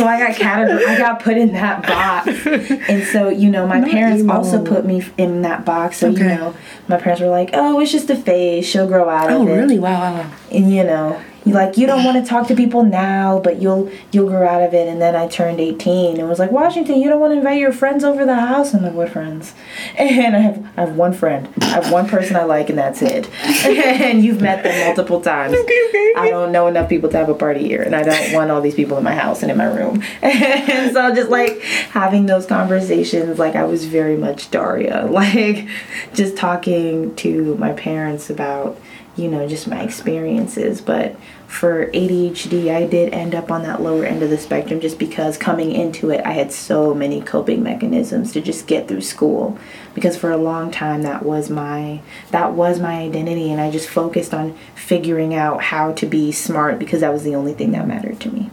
so 0.00 0.06
i 0.06 0.18
got 0.18 0.34
categorized 0.34 0.86
i 0.86 0.98
got 0.98 1.20
put 1.20 1.36
in 1.36 1.52
that 1.52 1.82
box. 1.86 2.28
And 2.90 3.04
so 3.04 3.28
you 3.28 3.50
know 3.50 3.66
my 3.66 3.80
Not 3.80 3.90
parents 3.90 4.22
emo. 4.22 4.34
also 4.34 4.64
put 4.64 4.84
me 4.84 5.04
in 5.16 5.42
that 5.42 5.64
box. 5.64 5.98
So 5.98 6.08
okay. 6.08 6.18
you 6.18 6.24
know 6.24 6.56
my 6.88 6.96
parents 6.96 7.20
were 7.20 7.28
like 7.28 7.50
oh 7.52 7.80
it's 7.80 7.92
just 7.92 8.10
a 8.10 8.16
phase. 8.16 8.66
She'll 8.66 8.88
grow 8.88 9.08
out 9.08 9.30
oh, 9.30 9.42
of 9.42 9.48
it. 9.48 9.52
oh 9.52 9.56
really 9.56 9.78
wow. 9.78 10.30
And 10.50 10.72
you 10.72 10.84
know 10.84 11.20
like 11.46 11.76
you 11.76 11.86
don't 11.86 12.04
want 12.04 12.22
to 12.22 12.28
talk 12.28 12.46
to 12.48 12.54
people 12.54 12.82
now 12.82 13.38
but 13.38 13.60
you'll 13.60 13.90
you'll 14.12 14.28
grow 14.28 14.46
out 14.46 14.62
of 14.62 14.74
it. 14.74 14.88
And 14.88 15.00
then 15.00 15.16
i 15.16 15.26
turned 15.26 15.60
18 15.60 16.18
and 16.18 16.28
was 16.28 16.38
like 16.38 16.50
washington 16.50 17.00
you 17.00 17.08
don't 17.08 17.20
want 17.20 17.32
to 17.32 17.38
invite 17.38 17.58
your 17.58 17.72
friends 17.72 18.04
over 18.04 18.24
the 18.24 18.34
house? 18.34 18.74
I'm 18.74 18.82
like 18.82 18.92
what 18.92 19.10
friends? 19.10 19.54
And 19.96 20.36
i 20.36 20.40
have 20.40 20.66
i 20.76 20.80
have 20.82 20.96
one 20.96 21.12
friend. 21.12 21.48
I 21.62 21.66
have 21.66 21.92
one 21.92 22.08
person 22.08 22.36
i 22.36 22.44
like 22.44 22.68
and 22.68 22.78
that's 22.78 23.02
it. 23.02 23.28
And 23.40 24.24
you've 24.24 24.40
met 24.40 24.62
them 24.62 24.86
multiple 24.86 25.20
times. 25.20 25.54
Okay, 25.54 25.86
okay. 25.88 26.12
i 26.16 26.30
don't 26.30 26.52
know 26.52 26.66
enough 26.66 26.88
people 26.88 27.08
to 27.10 27.16
have 27.16 27.28
a 27.28 27.34
party 27.34 27.66
here 27.66 27.82
and 27.82 27.94
i 27.94 28.02
don't 28.02 28.32
want 28.32 28.50
all 28.50 28.60
these 28.60 28.74
people 28.74 28.98
in 28.98 29.04
my 29.04 29.14
house 29.14 29.42
and 29.42 29.50
in 29.50 29.56
my 29.56 29.64
room. 29.64 30.02
And 30.22 30.92
so 30.92 31.14
just 31.14 31.30
like 31.30 31.60
having 31.90 32.26
those 32.26 32.46
conversations 32.46 33.38
like 33.38 33.54
i 33.56 33.64
was 33.64 33.84
very 33.86 34.16
much 34.16 34.50
daria. 34.50 35.06
Like 35.10 35.68
just 36.14 36.36
talking 36.36 37.14
to 37.16 37.54
my 37.56 37.72
parents 37.72 38.30
about 38.30 38.78
you 39.20 39.28
know, 39.28 39.46
just 39.46 39.68
my 39.68 39.82
experiences. 39.82 40.80
But 40.80 41.16
for 41.46 41.86
ADHD, 41.88 42.74
I 42.74 42.86
did 42.86 43.12
end 43.12 43.34
up 43.34 43.50
on 43.50 43.62
that 43.62 43.82
lower 43.82 44.04
end 44.04 44.22
of 44.22 44.30
the 44.30 44.38
spectrum 44.38 44.80
just 44.80 44.98
because 44.98 45.36
coming 45.36 45.72
into 45.72 46.10
it, 46.10 46.24
I 46.24 46.32
had 46.32 46.52
so 46.52 46.94
many 46.94 47.20
coping 47.20 47.62
mechanisms 47.62 48.32
to 48.32 48.40
just 48.40 48.66
get 48.66 48.88
through 48.88 49.02
school. 49.02 49.58
Because 49.94 50.16
for 50.16 50.30
a 50.30 50.36
long 50.36 50.70
time, 50.70 51.02
that 51.02 51.24
was 51.24 51.50
my 51.50 52.00
that 52.30 52.52
was 52.52 52.80
my 52.80 53.00
identity, 53.00 53.50
and 53.50 53.60
I 53.60 53.70
just 53.70 53.88
focused 53.88 54.32
on 54.32 54.56
figuring 54.74 55.34
out 55.34 55.62
how 55.64 55.92
to 55.92 56.06
be 56.06 56.32
smart 56.32 56.78
because 56.78 57.00
that 57.00 57.12
was 57.12 57.24
the 57.24 57.34
only 57.34 57.52
thing 57.52 57.72
that 57.72 57.86
mattered 57.86 58.20
to 58.20 58.32
me. 58.32 58.50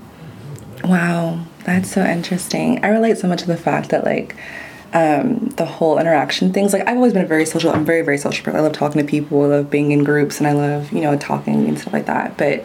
Wow, 0.83 1.45
that's 1.63 1.91
so 1.91 2.03
interesting. 2.03 2.83
I 2.83 2.89
relate 2.89 3.17
so 3.17 3.27
much 3.27 3.41
to 3.41 3.47
the 3.47 3.57
fact 3.57 3.89
that 3.89 4.03
like 4.03 4.36
um, 4.94 5.50
the 5.58 5.65
whole 5.65 5.98
interaction 6.00 6.53
things. 6.53 6.74
Like 6.74 6.88
I've 6.88 6.96
always 6.96 7.13
been 7.13 7.25
a 7.25 7.27
very 7.27 7.46
social. 7.46 7.72
I'm 7.72 7.86
very 7.86 8.01
very 8.01 8.17
social. 8.17 8.44
Person. 8.44 8.60
I 8.60 8.63
love 8.63 8.74
talking 8.74 9.01
to 9.01 9.08
people. 9.08 9.44
I 9.44 9.48
love 9.48 9.70
being 9.70 9.91
in 9.91 10.03
groups, 10.03 10.39
and 10.39 10.48
I 10.48 10.53
love 10.53 10.91
you 10.91 11.01
know 11.01 11.17
talking 11.17 11.67
and 11.67 11.77
stuff 11.79 11.94
like 11.94 12.06
that. 12.06 12.38
But 12.38 12.63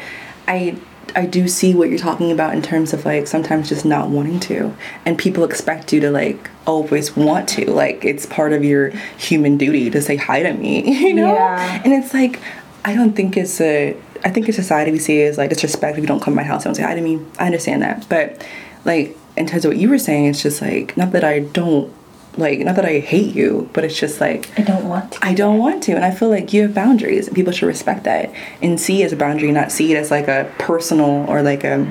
I 0.48 0.76
I 1.14 1.26
do 1.26 1.48
see 1.48 1.74
what 1.74 1.88
you're 1.88 1.98
talking 1.98 2.30
about 2.30 2.54
in 2.54 2.62
terms 2.62 2.92
of 2.92 3.04
like 3.04 3.26
sometimes 3.26 3.68
just 3.68 3.84
not 3.84 4.08
wanting 4.08 4.40
to, 4.40 4.74
and 5.04 5.18
people 5.18 5.44
expect 5.44 5.92
you 5.92 6.00
to 6.00 6.10
like 6.10 6.50
always 6.66 7.16
want 7.16 7.48
to. 7.50 7.70
Like 7.70 8.04
it's 8.04 8.26
part 8.26 8.52
of 8.52 8.64
your 8.64 8.90
human 9.18 9.56
duty 9.56 9.90
to 9.90 10.00
say 10.00 10.16
hi 10.16 10.42
to 10.42 10.52
me, 10.52 10.98
you 11.06 11.14
know. 11.14 11.34
Yeah. 11.34 11.82
And 11.84 11.92
it's 11.92 12.14
like 12.14 12.40
I 12.84 12.94
don't 12.94 13.14
think 13.14 13.36
it's 13.36 13.60
a. 13.60 13.96
I 14.24 14.30
think 14.30 14.46
in 14.46 14.54
society 14.54 14.92
we 14.92 15.00
see 15.00 15.20
it 15.20 15.30
as 15.30 15.38
like 15.38 15.50
disrespect 15.50 15.98
if 15.98 16.02
you 16.02 16.06
don't 16.06 16.20
come 16.20 16.34
to 16.34 16.36
my 16.36 16.44
house 16.44 16.64
and 16.64 16.76
say 16.76 16.84
hi 16.84 16.94
to 16.94 17.00
me. 17.00 17.20
I 17.38 17.46
understand 17.46 17.82
that, 17.82 18.08
but 18.08 18.46
like 18.84 19.16
in 19.36 19.46
terms 19.46 19.64
of 19.64 19.70
what 19.70 19.78
you 19.78 19.88
were 19.88 19.98
saying, 19.98 20.26
it's 20.26 20.42
just 20.42 20.62
like 20.62 20.96
not 20.96 21.12
that 21.12 21.24
I 21.24 21.40
don't 21.40 21.92
like 22.36 22.60
not 22.60 22.76
that 22.76 22.84
I 22.84 23.00
hate 23.00 23.34
you, 23.34 23.68
but 23.72 23.84
it's 23.84 23.98
just 23.98 24.20
like 24.20 24.58
I 24.58 24.62
don't 24.62 24.88
want 24.88 25.12
to. 25.12 25.24
I 25.24 25.34
don't 25.34 25.58
want 25.58 25.82
to, 25.84 25.92
and 25.92 26.04
I 26.04 26.10
feel 26.10 26.28
like 26.28 26.52
you 26.52 26.62
have 26.62 26.74
boundaries, 26.74 27.26
and 27.26 27.36
people 27.36 27.52
should 27.52 27.66
respect 27.66 28.04
that 28.04 28.32
and 28.62 28.80
see 28.80 29.02
it 29.02 29.06
as 29.06 29.12
a 29.12 29.16
boundary, 29.16 29.52
not 29.52 29.70
see 29.70 29.92
it 29.92 29.96
as 29.96 30.10
like 30.10 30.28
a 30.28 30.50
personal 30.58 31.28
or 31.28 31.42
like 31.42 31.64
a 31.64 31.86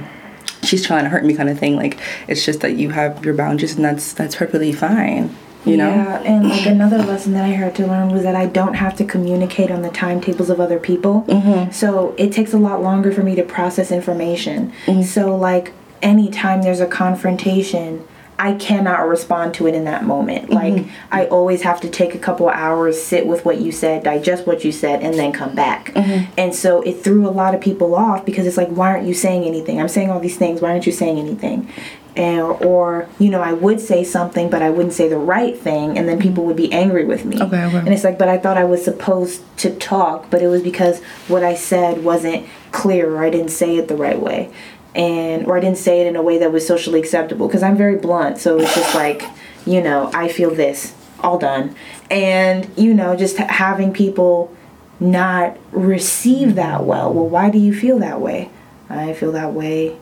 she's 0.64 0.86
trying 0.86 1.04
to 1.04 1.10
hurt 1.10 1.26
me 1.26 1.34
kind 1.34 1.50
of 1.50 1.60
thing. 1.60 1.76
Like 1.76 2.00
it's 2.28 2.46
just 2.46 2.62
that 2.62 2.76
you 2.76 2.90
have 2.90 3.24
your 3.24 3.34
boundaries, 3.34 3.76
and 3.76 3.86
that's 3.86 4.14
that's 4.14 4.36
perfectly 4.36 4.74
fine. 4.74 5.36
You 5.64 5.78
know. 5.78 5.90
Yeah, 5.90 6.22
and 6.24 6.50
like 6.50 6.66
another 6.66 6.98
lesson 6.98 7.34
that 7.34 7.46
I 7.46 7.50
had 7.50 7.76
to 7.76 7.86
learn 7.86 8.10
was 8.10 8.24
that 8.24 8.36
I 8.36 8.48
don't 8.48 8.74
have 8.74 8.96
to 8.98 9.06
communicate 9.06 9.70
on 9.70 9.84
the 9.84 9.92
timetables 9.92 10.50
of 10.50 10.60
other 10.60 10.80
people. 10.80 11.24
Mm-hmm. 11.28 11.72
So 11.72 12.16
it 12.18 12.34
takes 12.34 12.52
a 12.52 12.58
lot 12.58 12.82
longer 12.82 13.12
for 13.12 13.22
me 13.22 13.36
to 13.36 13.44
process 13.44 13.92
information. 13.92 14.74
Mm-hmm. 14.88 15.04
So 15.04 15.36
like 15.36 15.74
anytime 16.02 16.64
there's 16.64 16.80
a 16.80 16.88
confrontation, 16.88 18.08
I 18.42 18.56
cannot 18.56 19.08
respond 19.08 19.54
to 19.56 19.68
it 19.68 19.76
in 19.76 19.84
that 19.84 20.04
moment. 20.04 20.50
Mm-hmm. 20.50 20.54
Like 20.56 20.86
I 21.12 21.28
always 21.28 21.62
have 21.62 21.80
to 21.82 21.90
take 21.90 22.16
a 22.16 22.18
couple 22.18 22.50
hours, 22.50 23.00
sit 23.00 23.28
with 23.28 23.46
what 23.46 23.62
you 23.62 23.72
said, 23.72 24.04
digest 24.04 24.48
what 24.48 24.66
you 24.66 24.72
said, 24.72 25.04
and 25.04 25.14
then 25.14 25.32
come 25.32 25.54
back. 25.54 25.94
Mm-hmm. 25.94 26.34
And 26.40 26.56
so 26.56 26.82
it 26.82 27.04
threw 27.04 27.28
a 27.28 27.30
lot 27.30 27.54
of 27.54 27.62
people 27.62 27.94
off 27.94 28.26
because 28.26 28.48
it's 28.48 28.58
like, 28.58 28.70
why 28.70 28.90
aren't 28.90 29.06
you 29.08 29.14
saying 29.14 29.44
anything? 29.44 29.80
I'm 29.80 29.88
saying 29.88 30.10
all 30.10 30.20
these 30.20 30.40
things. 30.40 30.60
Why 30.60 30.72
aren't 30.72 30.88
you 30.88 30.92
saying 30.92 31.20
anything? 31.20 31.70
And, 32.16 32.42
or 32.42 33.08
you 33.20 33.30
know, 33.30 33.42
I 33.42 33.54
would 33.54 33.80
say 33.80 34.04
something, 34.04 34.50
but 34.50 34.64
I 34.64 34.72
wouldn't 34.72 34.94
say 34.94 35.08
the 35.08 35.18
right 35.18 35.56
thing, 35.56 35.96
and 35.96 36.10
then 36.10 36.20
people 36.20 36.44
would 36.46 36.58
be 36.58 36.74
angry 36.74 37.06
with 37.06 37.24
me. 37.24 37.40
Okay, 37.40 37.64
okay. 37.64 37.78
And 37.78 37.90
it's 37.90 38.04
like, 38.04 38.18
but 38.18 38.28
I 38.28 38.40
thought 38.40 38.58
I 38.58 38.64
was 38.64 38.84
supposed 38.84 39.44
to 39.60 39.74
talk, 39.76 40.32
but 40.32 40.42
it 40.42 40.48
was 40.48 40.64
because 40.64 41.02
what 41.28 41.44
I 41.44 41.54
said 41.54 42.04
wasn't 42.04 42.48
clear, 42.72 43.16
or 43.16 43.24
I 43.24 43.30
didn't 43.30 43.52
say 43.52 43.78
it 43.78 43.88
the 43.88 43.96
right 43.96 44.20
way 44.20 44.52
and 44.96 45.48
or 45.48 45.58
I 45.58 45.60
didn't 45.60 45.78
say 45.78 46.02
it 46.02 46.08
in 46.08 46.16
a 46.16 46.22
way 46.22 46.38
that 46.40 46.52
was 46.52 46.66
socially 46.68 47.00
acceptable 47.00 47.48
because 47.48 47.64
I'm 47.64 47.78
very 47.78 47.98
blunt. 47.98 48.38
So 48.38 48.60
it's 48.60 48.76
just 48.76 48.94
like, 48.96 49.24
you 49.66 49.82
know, 49.82 50.12
I 50.14 50.28
feel 50.28 50.54
this, 50.54 50.94
all 51.20 51.38
done. 51.38 51.76
And 52.10 52.70
you 52.78 52.94
know, 52.94 53.16
just 53.16 53.38
having 53.38 53.94
people 53.94 54.56
not 55.00 55.58
receive 55.72 56.56
that 56.56 56.84
well. 56.84 57.14
Well, 57.14 57.28
why 57.28 57.50
do 57.50 57.58
you 57.58 57.74
feel 57.74 58.00
that 58.00 58.22
way? 58.22 58.50
I 58.90 59.14
feel 59.14 59.32
that 59.32 59.54
way 59.54 59.98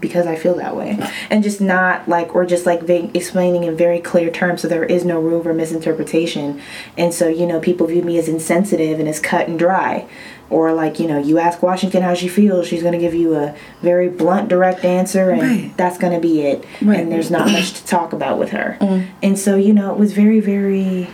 because 0.00 0.26
I 0.26 0.36
feel 0.36 0.54
that 0.54 0.76
way. 0.76 0.98
And 1.28 1.42
just 1.42 1.60
not 1.60 2.08
like, 2.08 2.34
or 2.34 2.44
just 2.46 2.66
like 2.66 2.82
va- 2.82 3.10
explaining 3.14 3.64
in 3.64 3.76
very 3.76 4.00
clear 4.00 4.30
terms 4.30 4.62
so 4.62 4.68
there 4.68 4.84
is 4.84 5.04
no 5.04 5.20
room 5.20 5.42
for 5.42 5.52
misinterpretation. 5.52 6.60
And 6.96 7.12
so, 7.12 7.28
you 7.28 7.46
know, 7.46 7.60
people 7.60 7.86
view 7.86 8.02
me 8.02 8.18
as 8.18 8.28
insensitive 8.28 8.98
and 8.98 9.08
as 9.08 9.20
cut 9.20 9.48
and 9.48 9.58
dry. 9.58 10.08
Or 10.48 10.72
like, 10.72 10.98
you 10.98 11.06
know, 11.06 11.18
you 11.18 11.38
ask 11.38 11.62
Washington 11.62 12.02
how 12.02 12.14
she 12.14 12.26
feels, 12.26 12.66
she's 12.66 12.82
going 12.82 12.94
to 12.94 12.98
give 12.98 13.14
you 13.14 13.36
a 13.36 13.54
very 13.82 14.08
blunt, 14.08 14.48
direct 14.48 14.84
answer, 14.84 15.30
and 15.30 15.40
Right. 15.42 15.76
that's 15.76 15.96
going 15.96 16.12
to 16.12 16.18
be 16.20 16.42
it. 16.42 16.64
Right. 16.82 16.98
And 16.98 17.12
there's 17.12 17.30
not 17.30 17.46
much 17.52 17.74
to 17.74 17.86
talk 17.86 18.12
about 18.12 18.38
with 18.38 18.50
her. 18.50 18.76
Mm. 18.80 19.06
And 19.22 19.38
so, 19.38 19.54
you 19.56 19.72
know, 19.72 19.92
it 19.92 19.98
was 19.98 20.12
very, 20.12 20.40
very 20.40 21.08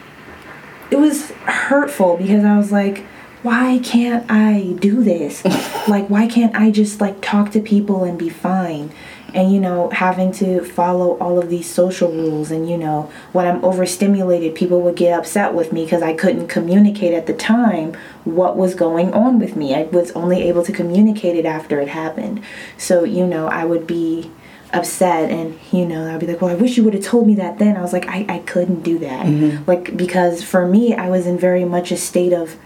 it 0.91 0.97
was 0.97 1.31
hurtful 1.33 2.17
because 2.17 2.45
I 2.45 2.57
was 2.57 2.71
like, 2.73 3.05
why 3.43 3.81
can't 3.83 4.29
I 4.31 4.77
do 4.81 5.03
this? 5.03 5.45
like, 5.89 6.09
why 6.09 6.27
can't 6.27 6.55
I 6.57 6.71
just 6.71 7.01
like 7.01 7.21
talk 7.21 7.53
to 7.53 7.61
people 7.61 8.05
and 8.05 8.19
be 8.19 8.29
fine? 8.29 8.93
And 9.35 9.53
you 9.53 9.61
know, 9.61 9.91
having 9.91 10.33
to 10.33 10.65
follow 10.65 11.19
all 11.19 11.39
of 11.39 11.51
these 11.51 11.69
social 11.69 12.11
rules, 12.11 12.51
and 12.51 12.69
you 12.71 12.79
know, 12.79 13.11
when 13.33 13.47
I'm 13.47 13.63
overstimulated, 13.65 14.55
people 14.55 14.81
would 14.83 14.97
get 14.97 15.19
upset 15.19 15.53
with 15.53 15.73
me 15.73 15.85
because 15.85 16.03
I 16.03 16.15
couldn't 16.15 16.49
communicate 16.49 17.13
at 17.13 17.27
the 17.27 17.35
time 17.35 17.95
what 18.25 18.57
was 18.57 18.75
going 18.75 19.13
on 19.13 19.39
with 19.39 19.55
me. 19.55 19.75
I 19.75 19.83
was 19.83 20.11
only 20.13 20.43
able 20.43 20.65
to 20.65 20.73
communicate 20.73 21.37
it 21.37 21.45
after 21.45 21.81
it 21.81 21.89
happened. 21.89 22.43
So, 22.79 23.05
you 23.05 23.27
know, 23.27 23.49
I 23.49 23.65
would 23.65 23.87
be 23.87 24.31
upset 24.73 25.31
and 25.31 25.57
you 25.71 25.87
know 25.87 26.13
i'd 26.13 26.19
be 26.19 26.27
like 26.27 26.41
well 26.41 26.51
i 26.51 26.55
wish 26.55 26.77
you 26.77 26.83
would 26.83 26.93
have 26.93 27.03
told 27.03 27.25
me 27.25 27.37
that 27.37 27.59
then 27.59 27.77
i 27.77 27.81
was 27.81 27.93
like 27.93 28.07
i, 28.09 28.27
I 28.29 28.39
couldn't 28.41 28.83
do 28.83 28.99
that 28.99 29.25
mm-hmm. 29.25 29.65
like 29.65 29.97
because 29.97 30.43
for 30.43 30.67
me 30.67 30.93
i 30.93 31.09
was 31.09 31.25
in 31.25 31.39
very 31.39 31.65
much 31.65 31.93
a 31.93 31.97
state 31.97 32.33
of 32.33 32.57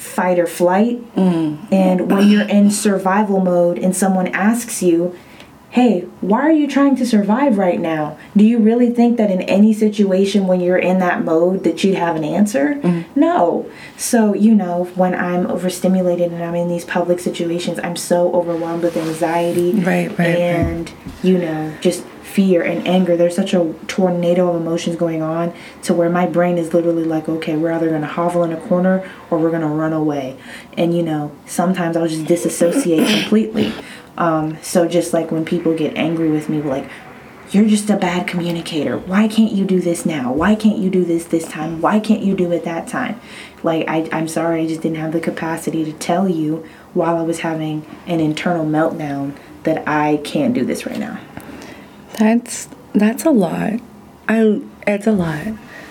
fight 0.00 0.38
or 0.38 0.46
flight. 0.46 0.98
Mm. 1.14 1.70
And 1.70 2.10
when 2.10 2.28
you're 2.28 2.48
in 2.48 2.70
survival 2.70 3.40
mode 3.40 3.78
and 3.78 3.94
someone 3.94 4.28
asks 4.28 4.82
you 4.82 5.14
hey 5.70 6.00
why 6.20 6.40
are 6.40 6.52
you 6.52 6.66
trying 6.66 6.96
to 6.96 7.06
survive 7.06 7.56
right 7.56 7.78
now? 7.78 8.18
Do 8.36 8.44
you 8.44 8.58
really 8.58 8.90
think 8.90 9.18
that 9.18 9.30
in 9.30 9.42
any 9.42 9.72
situation 9.72 10.46
when 10.46 10.60
you're 10.60 10.78
in 10.78 10.98
that 10.98 11.24
mode 11.24 11.62
that 11.64 11.84
you'd 11.84 11.94
have 11.94 12.16
an 12.16 12.24
answer? 12.24 12.74
Mm-hmm. 12.74 13.20
No. 13.20 13.70
So 13.96 14.34
you 14.34 14.54
know 14.54 14.84
when 14.94 15.14
i'm 15.14 15.46
overstimulated 15.46 16.32
and 16.32 16.42
i'm 16.42 16.54
in 16.54 16.68
these 16.68 16.84
public 16.84 17.20
situations 17.20 17.78
i'm 17.84 17.96
so 17.96 18.32
overwhelmed 18.32 18.82
with 18.82 18.96
anxiety. 18.96 19.72
Right, 19.72 20.08
right, 20.08 20.18
right. 20.18 20.38
and 20.38 20.92
you 21.22 21.38
know 21.38 21.76
just 21.80 22.04
fear 22.30 22.62
and 22.62 22.86
anger 22.86 23.16
there's 23.16 23.34
such 23.34 23.52
a 23.54 23.74
tornado 23.86 24.48
of 24.48 24.60
emotions 24.60 24.96
going 24.96 25.20
on 25.22 25.52
to 25.82 25.92
where 25.92 26.08
my 26.08 26.26
brain 26.26 26.56
is 26.58 26.72
literally 26.72 27.04
like 27.04 27.28
okay 27.28 27.56
we're 27.56 27.72
either 27.72 27.88
going 27.88 28.00
to 28.00 28.06
hovel 28.06 28.44
in 28.44 28.52
a 28.52 28.60
corner 28.68 29.08
or 29.30 29.38
we're 29.38 29.50
going 29.50 29.62
to 29.62 29.68
run 29.68 29.92
away 29.92 30.36
and 30.76 30.96
you 30.96 31.02
know 31.02 31.34
sometimes 31.46 31.96
i'll 31.96 32.08
just 32.08 32.26
disassociate 32.26 33.06
completely 33.20 33.72
um, 34.18 34.58
so 34.62 34.86
just 34.86 35.14
like 35.14 35.30
when 35.30 35.44
people 35.44 35.74
get 35.76 35.96
angry 35.96 36.30
with 36.30 36.48
me 36.48 36.60
like 36.60 36.88
you're 37.52 37.66
just 37.66 37.90
a 37.90 37.96
bad 37.96 38.28
communicator. 38.28 38.96
Why 38.96 39.26
can't 39.26 39.50
you 39.50 39.64
do 39.64 39.80
this 39.80 40.06
now? 40.06 40.32
Why 40.32 40.54
can't 40.54 40.78
you 40.78 40.88
do 40.88 41.04
this 41.04 41.24
this 41.24 41.48
time? 41.48 41.80
Why 41.80 41.98
can't 41.98 42.22
you 42.22 42.36
do 42.36 42.52
it 42.52 42.64
that 42.64 42.86
time? 42.86 43.20
Like, 43.64 43.88
I, 43.88 44.08
I'm 44.12 44.28
sorry, 44.28 44.62
I 44.62 44.66
just 44.68 44.82
didn't 44.82 44.98
have 44.98 45.12
the 45.12 45.20
capacity 45.20 45.84
to 45.84 45.92
tell 45.92 46.28
you 46.28 46.64
while 46.94 47.16
I 47.16 47.22
was 47.22 47.40
having 47.40 47.84
an 48.06 48.20
internal 48.20 48.64
meltdown 48.64 49.36
that 49.64 49.86
I 49.88 50.18
can't 50.18 50.54
do 50.54 50.64
this 50.64 50.86
right 50.86 50.98
now. 50.98 51.20
That's 52.18 52.68
that's 52.94 53.24
a 53.24 53.30
lot. 53.30 53.80
I 54.28 54.60
it's 54.86 55.06
a 55.06 55.12
lot. 55.12 55.46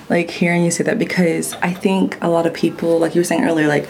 Like 0.09 0.31
hearing 0.31 0.65
you 0.65 0.71
say 0.71 0.83
that 0.85 0.97
because 0.97 1.53
I 1.61 1.71
think 1.71 2.17
a 2.21 2.29
lot 2.29 2.47
of 2.47 2.53
people, 2.53 2.97
like 2.99 3.13
you 3.13 3.21
were 3.21 3.25
saying 3.25 3.43
earlier, 3.43 3.67
like 3.67 3.87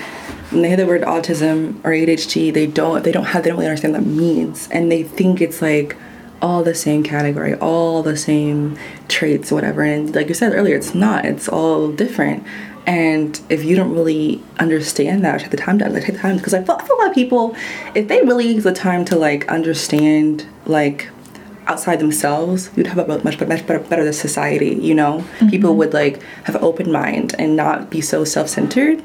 when 0.51 0.61
they 0.61 0.67
hear 0.67 0.77
the 0.77 0.85
word 0.85 1.01
autism 1.03 1.79
or 1.83 1.91
ADHD, 1.91 2.53
they 2.53 2.67
don't 2.67 3.03
they 3.03 3.11
don't 3.11 3.25
have 3.25 3.43
they 3.43 3.49
don't 3.49 3.57
really 3.57 3.69
understand 3.69 3.93
what 3.93 4.03
that 4.03 4.09
means, 4.09 4.67
and 4.69 4.91
they 4.91 5.03
think 5.03 5.41
it's 5.41 5.61
like 5.61 5.95
all 6.41 6.63
the 6.63 6.75
same 6.75 7.03
category, 7.03 7.55
all 7.55 8.03
the 8.03 8.17
same 8.17 8.77
traits, 9.07 9.51
whatever. 9.51 9.81
And 9.81 10.13
like 10.15 10.27
you 10.27 10.33
said 10.33 10.53
earlier, 10.53 10.75
it's 10.75 10.95
not. 10.95 11.25
It's 11.25 11.47
all 11.47 11.91
different. 11.91 12.45
And 12.85 13.39
if 13.49 13.63
you 13.63 13.75
don't 13.75 13.93
really 13.93 14.41
understand 14.57 15.23
that, 15.23 15.41
take 15.41 15.51
the 15.51 15.57
time 15.57 15.77
to 15.79 15.89
like, 15.89 16.03
take 16.03 16.15
the 16.15 16.21
time 16.21 16.37
because 16.37 16.53
I 16.53 16.63
feel, 16.63 16.75
I 16.75 16.87
feel 16.87 16.95
a 16.95 16.99
lot 16.99 17.09
of 17.09 17.15
people, 17.15 17.55
if 17.93 18.07
they 18.07 18.21
really 18.21 18.47
use 18.47 18.63
the 18.63 18.73
time 18.73 19.05
to 19.05 19.15
like 19.15 19.47
understand 19.47 20.47
like 20.65 21.09
outside 21.69 21.99
themselves, 21.99 22.69
you'd 22.75 22.87
have 22.87 22.97
a 22.97 23.07
much 23.23 23.37
better, 23.37 23.45
much 23.45 23.65
better, 23.65 23.79
better 23.79 24.11
society. 24.11 24.75
You 24.75 24.95
know, 24.95 25.19
mm-hmm. 25.19 25.49
people 25.49 25.75
would 25.75 25.93
like 25.93 26.21
have 26.43 26.55
an 26.55 26.63
open 26.63 26.91
mind 26.91 27.35
and 27.37 27.55
not 27.55 27.89
be 27.89 28.01
so 28.01 28.25
self-centered. 28.25 29.03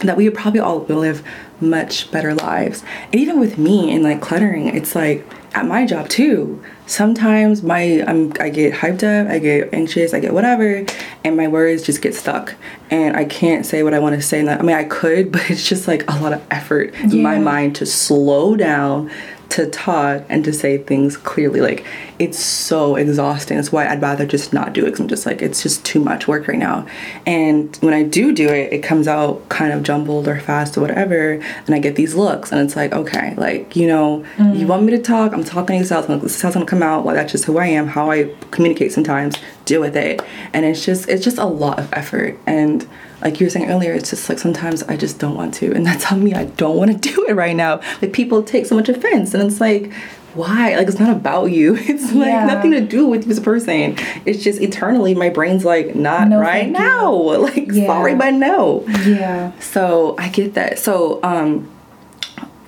That 0.00 0.16
we 0.16 0.28
would 0.28 0.38
probably 0.38 0.60
all 0.60 0.80
live 0.84 1.26
much 1.58 2.10
better 2.10 2.34
lives. 2.34 2.84
And 3.12 3.14
even 3.16 3.40
with 3.40 3.56
me 3.56 3.94
and 3.94 4.04
like 4.04 4.20
cluttering, 4.20 4.68
it's 4.68 4.94
like 4.94 5.26
at 5.54 5.66
my 5.66 5.86
job 5.86 6.08
too. 6.08 6.62
Sometimes 6.86 7.62
my 7.62 8.04
I'm 8.06 8.32
I 8.38 8.50
get 8.50 8.74
hyped 8.74 9.02
up, 9.02 9.30
I 9.30 9.38
get 9.38 9.72
anxious, 9.72 10.12
I 10.12 10.20
get 10.20 10.34
whatever, 10.34 10.84
and 11.24 11.36
my 11.36 11.48
words 11.48 11.82
just 11.82 12.02
get 12.02 12.14
stuck, 12.14 12.54
and 12.90 13.16
I 13.16 13.24
can't 13.24 13.64
say 13.64 13.82
what 13.82 13.94
I 13.94 13.98
want 13.98 14.14
to 14.14 14.22
say. 14.22 14.40
And 14.40 14.50
I 14.50 14.60
mean, 14.62 14.76
I 14.76 14.84
could, 14.84 15.32
but 15.32 15.50
it's 15.50 15.66
just 15.66 15.88
like 15.88 16.08
a 16.10 16.20
lot 16.20 16.34
of 16.34 16.46
effort 16.50 16.94
in 16.94 17.22
my 17.22 17.38
mind 17.38 17.76
to 17.76 17.86
slow 17.86 18.54
down 18.54 19.10
to 19.48 19.68
talk 19.70 20.24
and 20.28 20.44
to 20.44 20.52
say 20.52 20.78
things 20.78 21.16
clearly 21.16 21.60
like 21.60 21.84
it's 22.18 22.38
so 22.38 22.96
exhausting. 22.96 23.56
That's 23.56 23.72
why 23.72 23.86
i'd 23.88 24.02
rather 24.02 24.26
just 24.26 24.52
not 24.52 24.72
do 24.72 24.82
it 24.82 24.86
because 24.86 25.00
i'm 25.00 25.08
just 25.08 25.26
like 25.26 25.42
it's 25.42 25.62
just 25.62 25.84
too 25.84 26.00
much 26.00 26.26
work 26.26 26.48
right 26.48 26.58
now. 26.58 26.86
And 27.26 27.74
when 27.76 27.94
i 27.94 28.02
do 28.02 28.32
do 28.32 28.48
it 28.48 28.72
it 28.72 28.82
comes 28.82 29.08
out 29.08 29.48
kind 29.48 29.72
of 29.72 29.82
jumbled 29.82 30.28
or 30.28 30.40
fast 30.40 30.76
or 30.76 30.80
whatever 30.80 31.32
and 31.66 31.74
i 31.74 31.78
get 31.78 31.96
these 31.96 32.14
looks 32.14 32.52
and 32.52 32.60
it's 32.60 32.76
like 32.76 32.92
okay 32.92 33.34
like 33.36 33.76
you 33.76 33.86
know 33.86 34.18
you 34.38 34.64
mm. 34.64 34.66
want 34.66 34.82
me 34.82 34.90
to 34.92 35.02
talk 35.02 35.32
i'm 35.32 35.44
talking 35.44 35.74
to 35.74 35.78
yourself 35.78 36.06
this 36.06 36.36
is 36.36 36.42
how 36.42 36.48
it's 36.48 36.54
gonna 36.54 36.66
come 36.66 36.82
out 36.82 37.04
well 37.04 37.14
that's 37.14 37.32
just 37.32 37.44
who 37.44 37.58
i 37.58 37.66
am 37.66 37.86
how 37.86 38.10
i 38.10 38.24
communicate 38.50 38.92
sometimes 38.92 39.36
deal 39.66 39.80
with 39.80 39.96
it. 39.96 40.22
And 40.54 40.64
it's 40.64 40.84
just 40.84 41.08
it's 41.08 41.22
just 41.22 41.36
a 41.36 41.44
lot 41.44 41.78
of 41.78 41.92
effort 41.92 42.38
and 42.46 42.88
like 43.22 43.40
you 43.40 43.46
were 43.46 43.50
saying 43.50 43.70
earlier, 43.70 43.92
it's 43.92 44.10
just 44.10 44.28
like 44.28 44.38
sometimes 44.38 44.82
I 44.84 44.96
just 44.96 45.18
don't 45.18 45.34
want 45.34 45.54
to, 45.54 45.72
and 45.72 45.86
that's 45.86 46.10
on 46.12 46.22
me. 46.22 46.34
I 46.34 46.44
don't 46.44 46.76
want 46.76 46.90
to 46.92 46.96
do 47.14 47.26
it 47.28 47.34
right 47.34 47.56
now. 47.56 47.80
Like 48.02 48.12
people 48.12 48.42
take 48.42 48.66
so 48.66 48.74
much 48.74 48.88
offense, 48.88 49.32
and 49.34 49.42
it's 49.42 49.60
like, 49.60 49.92
why? 50.34 50.76
Like 50.76 50.86
it's 50.86 50.98
not 50.98 51.08
about 51.10 51.46
you. 51.46 51.76
It's 51.80 52.12
like 52.12 52.26
Yeah. 52.28 52.44
nothing 52.46 52.72
to 52.72 52.80
do 52.82 53.06
with 53.06 53.24
this 53.24 53.40
person. 53.40 53.96
It's 54.26 54.44
just 54.44 54.60
eternally 54.60 55.14
my 55.14 55.30
brain's 55.30 55.64
like 55.64 55.94
not 55.94 56.28
No, 56.28 56.38
right 56.40 56.64
thank 56.64 56.78
you. 56.78 56.84
now. 56.84 57.12
Like 57.46 57.68
Yeah. 57.72 57.86
sorry, 57.86 58.14
but 58.14 58.34
no. 58.34 58.84
Yeah. 59.06 59.52
So 59.60 60.14
I 60.18 60.28
get 60.28 60.52
that. 60.54 60.78
So 60.78 61.20
um 61.22 61.70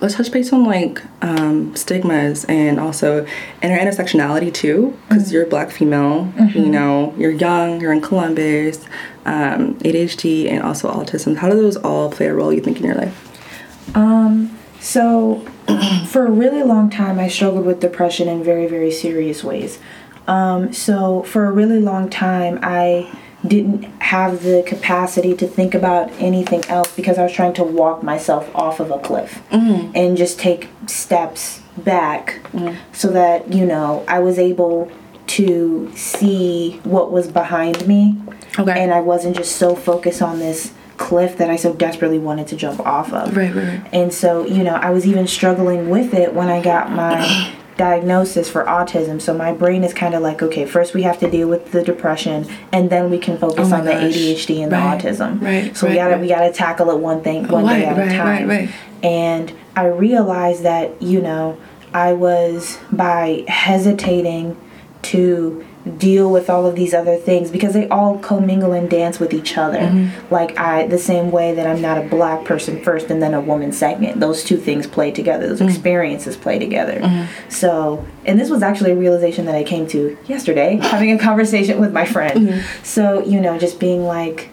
let's 0.01 0.15
touch 0.15 0.31
base 0.31 0.51
on 0.53 0.63
like 0.65 1.01
um, 1.21 1.75
stigmas 1.75 2.45
and 2.45 2.79
also 2.79 3.25
inter 3.61 3.77
intersectionality 3.77 4.53
too, 4.53 4.97
because 5.07 5.23
Mm-hmm. 5.25 5.33
you're 5.33 5.43
a 5.45 5.49
black 5.49 5.71
female. 5.71 6.31
You 6.53 6.67
know, 6.69 7.13
you're 7.17 7.31
young. 7.31 7.81
You're 7.81 7.93
in 7.93 8.01
Columbus. 8.01 8.85
Um, 9.25 9.75
ADHD 9.79 10.49
and 10.49 10.63
also 10.63 10.89
autism. 10.91 11.37
How 11.37 11.49
do 11.49 11.55
those 11.55 11.77
all 11.77 12.09
play 12.11 12.27
a 12.27 12.33
role? 12.33 12.51
You 12.53 12.61
think 12.61 12.77
in 12.79 12.85
your 12.85 12.95
life? 12.95 13.95
Um, 13.95 14.57
so 14.79 15.45
for 16.07 16.25
a 16.25 16.31
really 16.31 16.63
long 16.63 16.89
time, 16.89 17.19
I 17.19 17.27
struggled 17.27 17.65
with 17.65 17.79
depression 17.79 18.27
in 18.27 18.43
very, 18.43 18.65
very 18.67 18.91
serious 18.91 19.43
ways. 19.43 19.79
Um, 20.27 20.73
so 20.73 21.23
for 21.23 21.45
a 21.45 21.51
really 21.51 21.79
long 21.79 22.09
time, 22.09 22.59
I 22.63 23.11
didn't 23.45 23.83
have 24.01 24.43
the 24.43 24.63
capacity 24.65 25.35
to 25.35 25.47
think 25.47 25.73
about 25.73 26.11
anything 26.13 26.65
else 26.65 26.93
because 26.95 27.17
I 27.17 27.23
was 27.23 27.31
trying 27.31 27.53
to 27.53 27.63
walk 27.63 28.03
myself 28.03 28.53
off 28.53 28.79
of 28.79 28.91
a 28.91 28.99
cliff 28.99 29.41
mm. 29.51 29.91
and 29.95 30.17
just 30.17 30.39
take 30.39 30.69
steps 30.87 31.61
back 31.77 32.41
mm. 32.51 32.77
so 32.91 33.09
that, 33.09 33.53
you 33.53 33.65
know, 33.65 34.03
I 34.07 34.19
was 34.19 34.37
able 34.37 34.91
to 35.27 35.91
see 35.95 36.81
what 36.83 37.11
was 37.11 37.31
behind 37.31 37.87
me 37.87 38.17
Okay. 38.57 38.81
and 38.81 38.91
I 38.91 38.99
wasn't 38.99 39.37
just 39.37 39.55
so 39.55 39.75
focused 39.75 40.21
on 40.21 40.39
this 40.39 40.73
cliff 40.97 41.37
that 41.37 41.49
I 41.49 41.55
so 41.55 41.73
desperately 41.73 42.19
wanted 42.19 42.47
to 42.47 42.55
jump 42.55 42.81
off 42.81 43.13
of. 43.13 43.35
Right, 43.35 43.55
right, 43.55 43.79
right. 43.79 43.89
And 43.93 44.13
so, 44.13 44.45
you 44.45 44.63
know, 44.63 44.75
I 44.75 44.89
was 44.89 45.07
even 45.07 45.27
struggling 45.27 45.89
with 45.89 46.13
it 46.13 46.33
when 46.33 46.49
I 46.49 46.61
got 46.61 46.91
my 46.91 47.55
diagnosis 47.79 48.49
for 48.49 48.65
autism. 48.65 49.21
So 49.21 49.33
my 49.33 49.53
brain 49.53 49.85
is 49.85 49.93
kind 49.93 50.13
of 50.13 50.21
like, 50.21 50.43
okay, 50.43 50.65
first 50.65 50.93
we 50.93 51.03
have 51.03 51.17
to 51.21 51.31
deal 51.31 51.47
with 51.47 51.71
the 51.71 51.81
depression 51.81 52.45
and 52.73 52.89
then 52.89 53.09
we 53.09 53.17
can 53.17 53.37
focus 53.37 53.71
Oh 53.71 53.77
on 53.77 53.85
the. 53.85 53.91
ADHD 53.93 54.61
and 54.63 54.71
Right, 54.71 55.01
the 55.01 55.07
autism. 55.09 55.41
right, 55.41 55.75
So 55.77 55.87
we 55.87 55.95
gotta 55.95 56.11
right. 56.15 56.21
we 56.21 56.27
gotta 56.27 56.51
tackle 56.51 56.91
it 56.91 56.99
one 56.99 57.23
thing 57.23 57.47
one 57.47 57.63
Right, 57.65 57.79
day 57.79 57.85
at 57.85 57.97
right, 57.97 58.07
a 58.11 58.17
time. 58.17 58.47
right, 58.49 58.59
right. 58.59 58.69
And 59.01 59.53
I 59.77 59.85
realized 59.87 60.63
that, 60.63 61.01
you 61.01 61.21
know, 61.21 61.57
I 61.93 62.11
was 62.13 62.77
by 62.91 63.45
hesitating 63.47 64.57
to 65.01 65.65
deal 65.97 66.29
with 66.29 66.49
all 66.49 66.65
of 66.65 66.75
these 66.75 66.93
other 66.93 67.15
things 67.15 67.49
because 67.49 67.73
they 67.73 67.87
all 67.87 68.19
commingle 68.19 68.73
and 68.73 68.89
dance 68.89 69.17
with 69.19 69.33
each 69.33 69.57
other. 69.57 69.79
Mm-hmm. 69.79 70.33
Like 70.33 70.57
I 70.59 70.85
the 70.87 70.97
same 70.99 71.31
way 71.31 71.55
that 71.55 71.65
I'm 71.65 71.81
not 71.81 71.97
a 71.97 72.01
black 72.01 72.43
person 72.45 72.83
first 72.83 73.09
and 73.09 73.21
then 73.21 73.33
a 73.33 73.39
woman 73.39 73.71
second. 73.71 74.19
Those 74.19 74.43
two 74.43 74.57
things 74.57 74.85
play 74.87 75.11
together. 75.11 75.47
Those 75.47 75.59
Mm-hmm. 75.59 75.69
experiences 75.69 76.35
play 76.35 76.59
together. 76.59 77.27
So, 77.47 78.05
and 78.25 78.39
this 78.39 78.49
was 78.49 78.61
actually 78.61 78.91
a 78.91 78.95
realization 78.95 79.45
that 79.45 79.55
I 79.55 79.63
came 79.63 79.87
to 79.87 80.17
yesterday 80.27 80.75
having 80.81 81.11
a 81.11 81.17
conversation 81.17 81.79
with 81.79 81.93
my 81.93 82.05
friend. 82.05 82.49
Mm-hmm. 82.49 82.83
So, 82.83 83.23
you 83.25 83.39
know, 83.39 83.57
just 83.57 83.79
being 83.79 84.03
like 84.05 84.49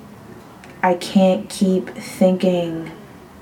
I 0.83 0.95
can't 0.95 1.51
keep 1.51 1.89
thinking 1.91 2.93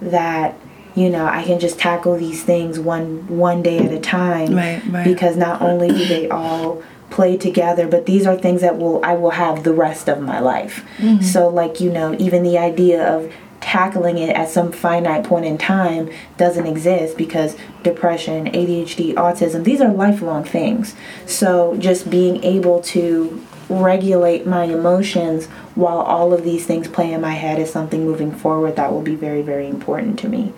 that 0.01 0.55
you 0.95 1.11
know 1.11 1.27
I 1.27 1.43
can 1.45 1.59
just 1.61 1.79
tackle 1.79 2.17
these 2.17 2.43
things 2.45 2.79
one 2.79 3.27
one 3.29 3.63
day 3.63 3.79
at 3.79 3.93
a 3.93 4.01
time 4.01 4.55
Right, 4.55 4.83
right. 4.87 5.05
because 5.05 5.37
not 5.37 5.61
only 5.61 5.89
do 5.89 6.07
they 6.07 6.29
all 6.29 6.83
play 7.15 7.37
together 7.37 7.87
but 7.87 8.07
these 8.07 8.27
are 8.27 8.37
things 8.37 8.61
that 8.61 8.77
will 8.77 9.03
I 9.05 9.15
will 9.15 9.31
have 9.31 9.63
the 9.63 9.73
rest 9.73 10.09
of 10.09 10.21
my 10.21 10.41
life. 10.41 10.85
Mm-hmm. 10.99 11.23
So 11.23 11.49
like 11.49 11.81
you 11.81 11.91
know 11.91 12.15
even 12.19 12.43
the 12.43 12.59
idea 12.59 13.07
of 13.07 13.33
tackling 13.61 14.19
it 14.19 14.37
at 14.37 14.49
some 14.49 14.71
finite 14.71 15.25
point 15.25 15.47
in 15.47 15.57
time 15.57 16.11
doesn't 16.37 16.67
exist 16.67 17.17
because 17.17 17.57
depression, 17.83 18.45
ADHD, 18.47 19.15
autism, 19.15 19.65
these 19.65 19.81
are 19.81 19.93
lifelong 19.93 20.45
things. 20.45 20.95
So 21.25 21.75
just 21.79 22.11
being 22.11 22.45
able 22.45 22.83
to 22.83 23.43
regulate 23.71 24.47
my 24.47 24.65
emotions 24.65 25.47
while 25.75 26.01
all 26.01 26.35
of 26.35 26.45
these 26.45 26.67
things 26.67 26.89
play 26.89 27.13
in 27.13 27.23
my 27.23 27.33
head 27.33 27.59
is 27.59 27.71
something 27.71 28.05
moving 28.05 28.33
forward 28.33 28.77
that 28.77 28.93
will 28.93 29.03
be 29.03 29.15
very, 29.15 29.41
very 29.41 29.67
important 29.67 30.19
to 30.19 30.29
me. 30.29 30.53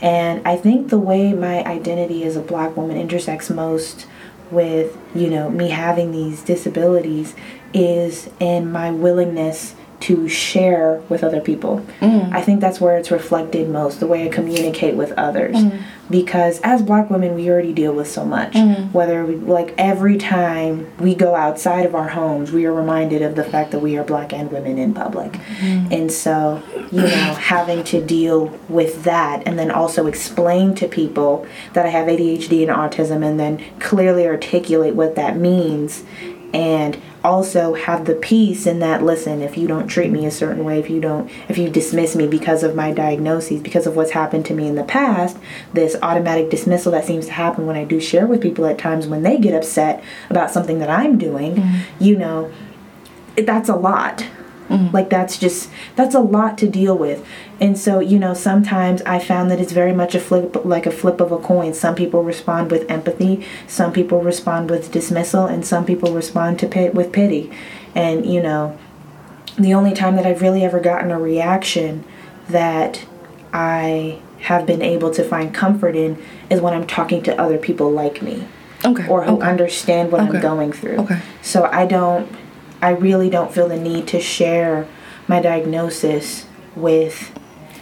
And 0.00 0.46
I 0.46 0.56
think 0.56 0.90
the 0.90 0.98
way 0.98 1.32
my 1.32 1.64
identity 1.64 2.24
as 2.24 2.36
a 2.36 2.40
black 2.40 2.76
woman 2.76 2.96
intersects 2.96 3.50
most 3.50 4.06
with, 4.50 4.96
you 5.14 5.30
know, 5.30 5.50
me 5.50 5.68
having 5.68 6.12
these 6.12 6.42
disabilities 6.42 7.34
is 7.72 8.28
in 8.38 8.70
my 8.70 8.90
willingness 8.90 9.73
to 10.00 10.28
share 10.28 11.00
with 11.08 11.24
other 11.24 11.40
people. 11.40 11.84
Mm. 12.00 12.32
I 12.32 12.42
think 12.42 12.60
that's 12.60 12.80
where 12.80 12.98
it's 12.98 13.10
reflected 13.10 13.68
most, 13.68 14.00
the 14.00 14.06
way 14.06 14.26
I 14.26 14.28
communicate 14.28 14.94
with 14.96 15.12
others. 15.12 15.56
Mm. 15.56 15.82
Because 16.10 16.60
as 16.62 16.82
black 16.82 17.08
women, 17.08 17.34
we 17.34 17.48
already 17.48 17.72
deal 17.72 17.94
with 17.94 18.08
so 18.10 18.26
much. 18.26 18.52
Mm. 18.52 18.92
Whether 18.92 19.24
we, 19.24 19.36
like 19.36 19.74
every 19.78 20.18
time 20.18 20.92
we 20.98 21.14
go 21.14 21.34
outside 21.34 21.86
of 21.86 21.94
our 21.94 22.08
homes, 22.08 22.52
we 22.52 22.66
are 22.66 22.72
reminded 22.72 23.22
of 23.22 23.34
the 23.34 23.44
fact 23.44 23.70
that 23.70 23.78
we 23.78 23.96
are 23.96 24.04
black 24.04 24.34
and 24.34 24.52
women 24.52 24.76
in 24.76 24.92
public. 24.92 25.38
And 25.62 26.12
so, 26.12 26.62
you 26.92 27.00
know, 27.00 27.34
having 27.34 27.82
to 27.84 28.04
deal 28.04 28.48
with 28.68 29.04
that 29.04 29.42
and 29.46 29.58
then 29.58 29.70
also 29.70 30.06
explain 30.06 30.74
to 30.74 30.88
people 30.88 31.46
that 31.72 31.86
I 31.86 31.88
have 31.88 32.06
ADHD 32.08 32.68
and 32.68 32.70
autism 32.70 33.24
and 33.24 33.40
then 33.40 33.64
clearly 33.80 34.26
articulate 34.26 34.94
what 34.94 35.14
that 35.14 35.38
means 35.38 36.04
and 36.52 37.00
also 37.24 37.72
have 37.72 38.04
the 38.04 38.14
peace 38.14 38.66
in 38.66 38.78
that 38.80 39.02
listen 39.02 39.40
if 39.40 39.56
you 39.56 39.66
don't 39.66 39.88
treat 39.88 40.10
me 40.10 40.26
a 40.26 40.30
certain 40.30 40.62
way 40.62 40.78
if 40.78 40.90
you 40.90 41.00
don't 41.00 41.30
if 41.48 41.56
you 41.56 41.70
dismiss 41.70 42.14
me 42.14 42.26
because 42.26 42.62
of 42.62 42.74
my 42.74 42.92
diagnoses 42.92 43.62
because 43.62 43.86
of 43.86 43.96
what's 43.96 44.10
happened 44.10 44.44
to 44.44 44.52
me 44.52 44.68
in 44.68 44.74
the 44.74 44.84
past 44.84 45.38
this 45.72 45.96
automatic 46.02 46.50
dismissal 46.50 46.92
that 46.92 47.04
seems 47.04 47.24
to 47.24 47.32
happen 47.32 47.66
when 47.66 47.76
i 47.76 47.84
do 47.84 47.98
share 47.98 48.26
with 48.26 48.42
people 48.42 48.66
at 48.66 48.78
times 48.78 49.06
when 49.06 49.22
they 49.22 49.38
get 49.38 49.54
upset 49.54 50.04
about 50.28 50.50
something 50.50 50.78
that 50.78 50.90
i'm 50.90 51.16
doing 51.16 51.56
mm-hmm. 51.56 52.04
you 52.04 52.14
know 52.16 52.52
that's 53.36 53.70
a 53.70 53.76
lot 53.76 54.26
Mm-hmm. 54.68 54.94
like 54.96 55.10
that's 55.10 55.36
just 55.38 55.68
that's 55.94 56.14
a 56.14 56.20
lot 56.20 56.56
to 56.58 56.66
deal 56.68 56.96
with 56.96 57.22
and 57.60 57.78
so 57.78 58.00
you 58.00 58.18
know 58.18 58.32
sometimes 58.32 59.02
i 59.02 59.18
found 59.18 59.50
that 59.50 59.60
it's 59.60 59.72
very 59.72 59.92
much 59.92 60.14
a 60.14 60.18
flip 60.20 60.64
like 60.64 60.86
a 60.86 60.90
flip 60.90 61.20
of 61.20 61.30
a 61.32 61.38
coin 61.38 61.74
some 61.74 61.94
people 61.94 62.22
respond 62.22 62.70
with 62.70 62.90
empathy 62.90 63.46
some 63.66 63.92
people 63.92 64.22
respond 64.22 64.70
with 64.70 64.90
dismissal 64.90 65.44
and 65.44 65.66
some 65.66 65.84
people 65.84 66.14
respond 66.14 66.58
to 66.58 66.66
pit 66.66 66.94
with 66.94 67.12
pity 67.12 67.52
and 67.94 68.24
you 68.24 68.42
know 68.42 68.78
the 69.58 69.74
only 69.74 69.92
time 69.92 70.16
that 70.16 70.24
i've 70.24 70.40
really 70.40 70.64
ever 70.64 70.80
gotten 70.80 71.10
a 71.10 71.18
reaction 71.18 72.02
that 72.48 73.04
i 73.52 74.18
have 74.40 74.64
been 74.66 74.80
able 74.82 75.10
to 75.10 75.22
find 75.22 75.54
comfort 75.54 75.94
in 75.94 76.16
is 76.48 76.60
when 76.62 76.72
i'm 76.72 76.86
talking 76.86 77.22
to 77.22 77.38
other 77.38 77.58
people 77.58 77.90
like 77.90 78.22
me 78.22 78.46
Okay. 78.86 79.08
or 79.08 79.24
who 79.24 79.36
okay. 79.36 79.46
understand 79.48 80.10
what 80.12 80.20
Okay. 80.22 80.36
I'm 80.36 80.42
going 80.42 80.70
through. 80.72 80.96
Okay. 80.98 81.18
So 81.40 81.64
I 81.64 81.86
don't, 81.86 82.28
I 82.84 82.90
really 82.90 83.30
don't 83.30 83.50
feel 83.50 83.66
the 83.66 83.78
need 83.78 84.08
to 84.08 84.20
share 84.20 84.86
my 85.26 85.40
diagnosis 85.40 86.44
with 86.76 87.32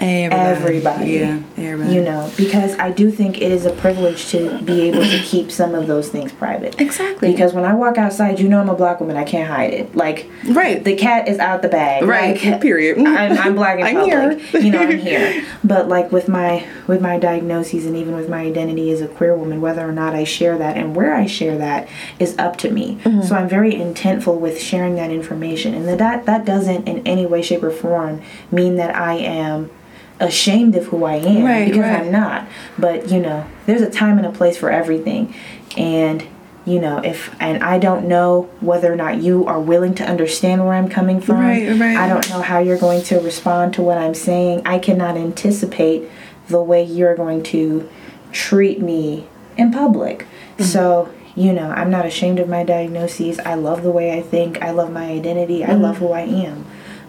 everybody. 0.03 1.11
Yeah, 1.12 1.41
everybody. 1.57 1.95
You 1.95 2.03
know, 2.03 2.31
because 2.37 2.79
I 2.79 2.91
do 2.91 3.11
think 3.11 3.37
it 3.41 3.51
is 3.53 3.67
a 3.67 3.73
privilege 3.73 4.29
to 4.31 4.61
be 4.62 4.83
able 4.83 5.03
to 5.03 5.19
keep 5.25 5.51
some 5.51 5.75
of 5.75 5.87
those 5.87 6.09
things 6.09 6.33
private. 6.33 6.81
Exactly. 6.81 7.31
Because 7.31 7.53
when 7.53 7.65
I 7.65 7.75
walk 7.75 7.99
outside, 7.99 8.41
you 8.41 8.49
know 8.49 8.61
I'm 8.61 8.69
a 8.69 8.75
black 8.75 9.01
woman. 9.01 9.17
I 9.17 9.25
can't 9.25 9.49
hide 9.49 9.73
it. 9.75 9.95
Like, 9.97 10.29
Right. 10.47 10.83
the 10.83 10.97
cat 10.97 11.29
is 11.29 11.38
out 11.38 11.62
the 11.62 11.69
bag. 11.69 12.05
Right, 12.05 12.43
Like, 12.43 12.61
period. 12.61 12.99
I'm, 12.99 13.38
I'm 13.38 13.55
black 13.55 13.79
in 13.79 13.87
I'm 13.87 13.95
public. 13.95 14.41
here. 14.41 14.61
You 14.61 14.71
know, 14.71 14.81
I'm 14.81 14.99
here. 14.99 15.45
But 15.65 15.88
like 15.88 16.11
with 16.12 16.29
my 16.29 16.67
with 16.87 17.01
my 17.01 17.19
diagnoses 17.19 17.87
and 17.87 17.97
even 17.97 18.17
with 18.17 18.29
my 18.29 18.41
identity 18.41 18.91
as 18.91 19.01
a 19.01 19.09
queer 19.09 19.37
woman, 19.37 19.61
whether 19.61 19.87
or 19.88 19.93
not 19.93 20.15
I 20.15 20.25
share 20.25 20.59
that 20.59 20.77
and 20.77 20.95
where 20.97 21.15
I 21.15 21.27
share 21.27 21.57
that 21.59 21.88
is 22.19 22.37
up 22.38 22.57
to 22.59 22.71
me. 22.71 22.99
Mm-hmm. 23.05 23.23
So 23.23 23.37
I'm 23.37 23.49
very 23.49 23.73
intentful 23.73 24.38
with 24.38 24.61
sharing 24.61 24.97
that 24.97 25.11
information, 25.11 25.75
and 25.75 25.88
that 25.88 26.27
that 26.27 26.45
doesn't 26.45 26.88
in 26.88 27.07
any 27.07 27.27
way, 27.27 27.43
shape, 27.43 27.62
or 27.62 27.71
form 27.71 28.21
mean 28.51 28.77
that 28.77 28.95
I 28.95 29.15
am 29.15 29.71
ashamed 30.20 30.77
of 30.77 30.87
who 30.87 31.05
I 31.05 31.16
am 31.16 31.44
Right, 31.44 31.66
because 31.66 31.81
right. 31.81 32.01
I'm 32.01 32.12
not. 32.12 32.46
But 32.79 33.11
you 33.11 33.20
know, 33.20 33.46
there's 33.66 33.83
a 33.83 33.90
time 33.90 34.18
and 34.18 34.27
a 34.27 34.33
place 34.33 34.57
for 34.57 34.70
everything, 34.70 35.35
and 35.77 36.25
you 36.64 36.81
know 36.81 36.98
if 36.98 37.35
and 37.40 37.62
I 37.62 37.79
don't 37.79 38.07
know 38.07 38.42
whether 38.61 38.92
or 38.92 38.96
not 38.96 39.20
you 39.22 39.46
are 39.46 39.61
willing 39.61 39.94
to 39.96 40.05
understand 40.05 40.64
where 40.64 40.75
I'm 40.75 40.88
coming 40.88 41.20
from. 41.20 41.40
Right, 41.40 41.68
right. 41.79 41.96
I 41.96 42.09
don't 42.09 42.29
know 42.31 42.40
how 42.42 42.59
you're 42.61 42.79
going 42.79 43.03
to 43.05 43.18
respond 43.20 43.75
to 43.75 43.83
what 43.83 43.98
I'm 43.98 44.14
saying. 44.14 44.62
I 44.66 44.79
cannot 44.79 45.16
anticipate 45.16 46.09
the 46.48 46.62
way 46.62 46.83
you're 46.85 47.16
going 47.16 47.42
to 47.44 47.88
treat 48.33 48.81
me 48.81 49.27
in 49.57 49.70
public. 49.72 50.20
Mm-hmm. 50.20 50.64
So, 50.64 51.12
you 51.35 51.53
know, 51.53 51.70
I'm 51.70 51.90
not 51.90 52.05
ashamed 52.07 52.38
of 52.38 52.48
my 52.48 52.62
diagnoses. 52.64 53.38
I 53.40 53.55
love 53.55 53.83
the 53.83 53.90
way 53.90 54.16
I 54.16 54.22
think. 54.22 54.61
I 54.62 54.70
love 54.70 54.90
my 54.92 55.05
identity. 55.07 55.64
I 55.64 55.68
Mm-hmm. 55.70 55.83
love 55.83 55.96
who 55.98 56.12
I 56.12 56.20
am. 56.22 56.66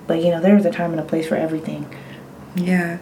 But, 0.07 0.21
you 0.23 0.29
know, 0.31 0.41
there's 0.41 0.65
a 0.65 0.71
time 0.71 0.91
and 0.91 0.99
a 0.99 1.03
place 1.03 1.27
for 1.27 1.35
everything. 1.35 1.87
Yeah, 2.55 2.99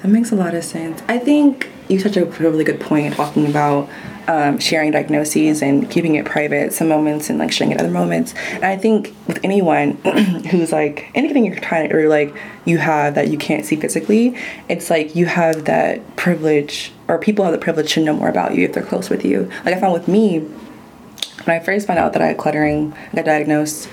that 0.00 0.08
makes 0.08 0.30
a 0.32 0.36
lot 0.36 0.54
of 0.54 0.64
sense. 0.64 1.02
I 1.08 1.18
think 1.18 1.68
you 1.88 2.00
touched 2.00 2.16
a 2.16 2.24
really 2.24 2.64
good 2.64 2.80
point 2.80 3.14
talking 3.14 3.46
about 3.46 3.88
um, 4.28 4.58
sharing 4.58 4.92
diagnoses 4.92 5.62
and 5.62 5.90
keeping 5.90 6.14
it 6.14 6.24
private 6.24 6.72
some 6.72 6.88
moments 6.88 7.28
and 7.28 7.38
like 7.38 7.52
sharing 7.52 7.72
it 7.72 7.80
other 7.80 7.90
moments. 7.90 8.34
And 8.50 8.64
I 8.64 8.76
think 8.76 9.14
with 9.26 9.40
anyone 9.44 9.92
who's 10.50 10.72
like 10.72 11.10
anything 11.14 11.44
you're 11.44 11.58
trying 11.58 11.92
or 11.92 12.08
like 12.08 12.34
you 12.64 12.78
have 12.78 13.14
that 13.16 13.28
you 13.28 13.38
can't 13.38 13.64
see 13.64 13.76
physically, 13.76 14.36
it's 14.68 14.90
like 14.90 15.16
you 15.16 15.26
have 15.26 15.64
that 15.64 16.16
privilege 16.16 16.92
or 17.08 17.18
people 17.18 17.44
have 17.44 17.52
the 17.52 17.58
privilege 17.58 17.94
to 17.94 18.00
know 18.00 18.14
more 18.14 18.28
about 18.28 18.54
you 18.54 18.64
if 18.64 18.72
they're 18.72 18.82
close 18.84 19.10
with 19.10 19.24
you. 19.24 19.50
Like 19.64 19.74
I 19.74 19.80
found 19.80 19.92
with 19.92 20.08
me, 20.08 20.38
when 20.38 21.60
I 21.60 21.60
first 21.60 21.86
found 21.86 21.98
out 21.98 22.12
that 22.12 22.22
I 22.22 22.28
had 22.28 22.38
cluttering, 22.38 22.92
I 23.12 23.16
got 23.16 23.24
diagnosed 23.24 23.88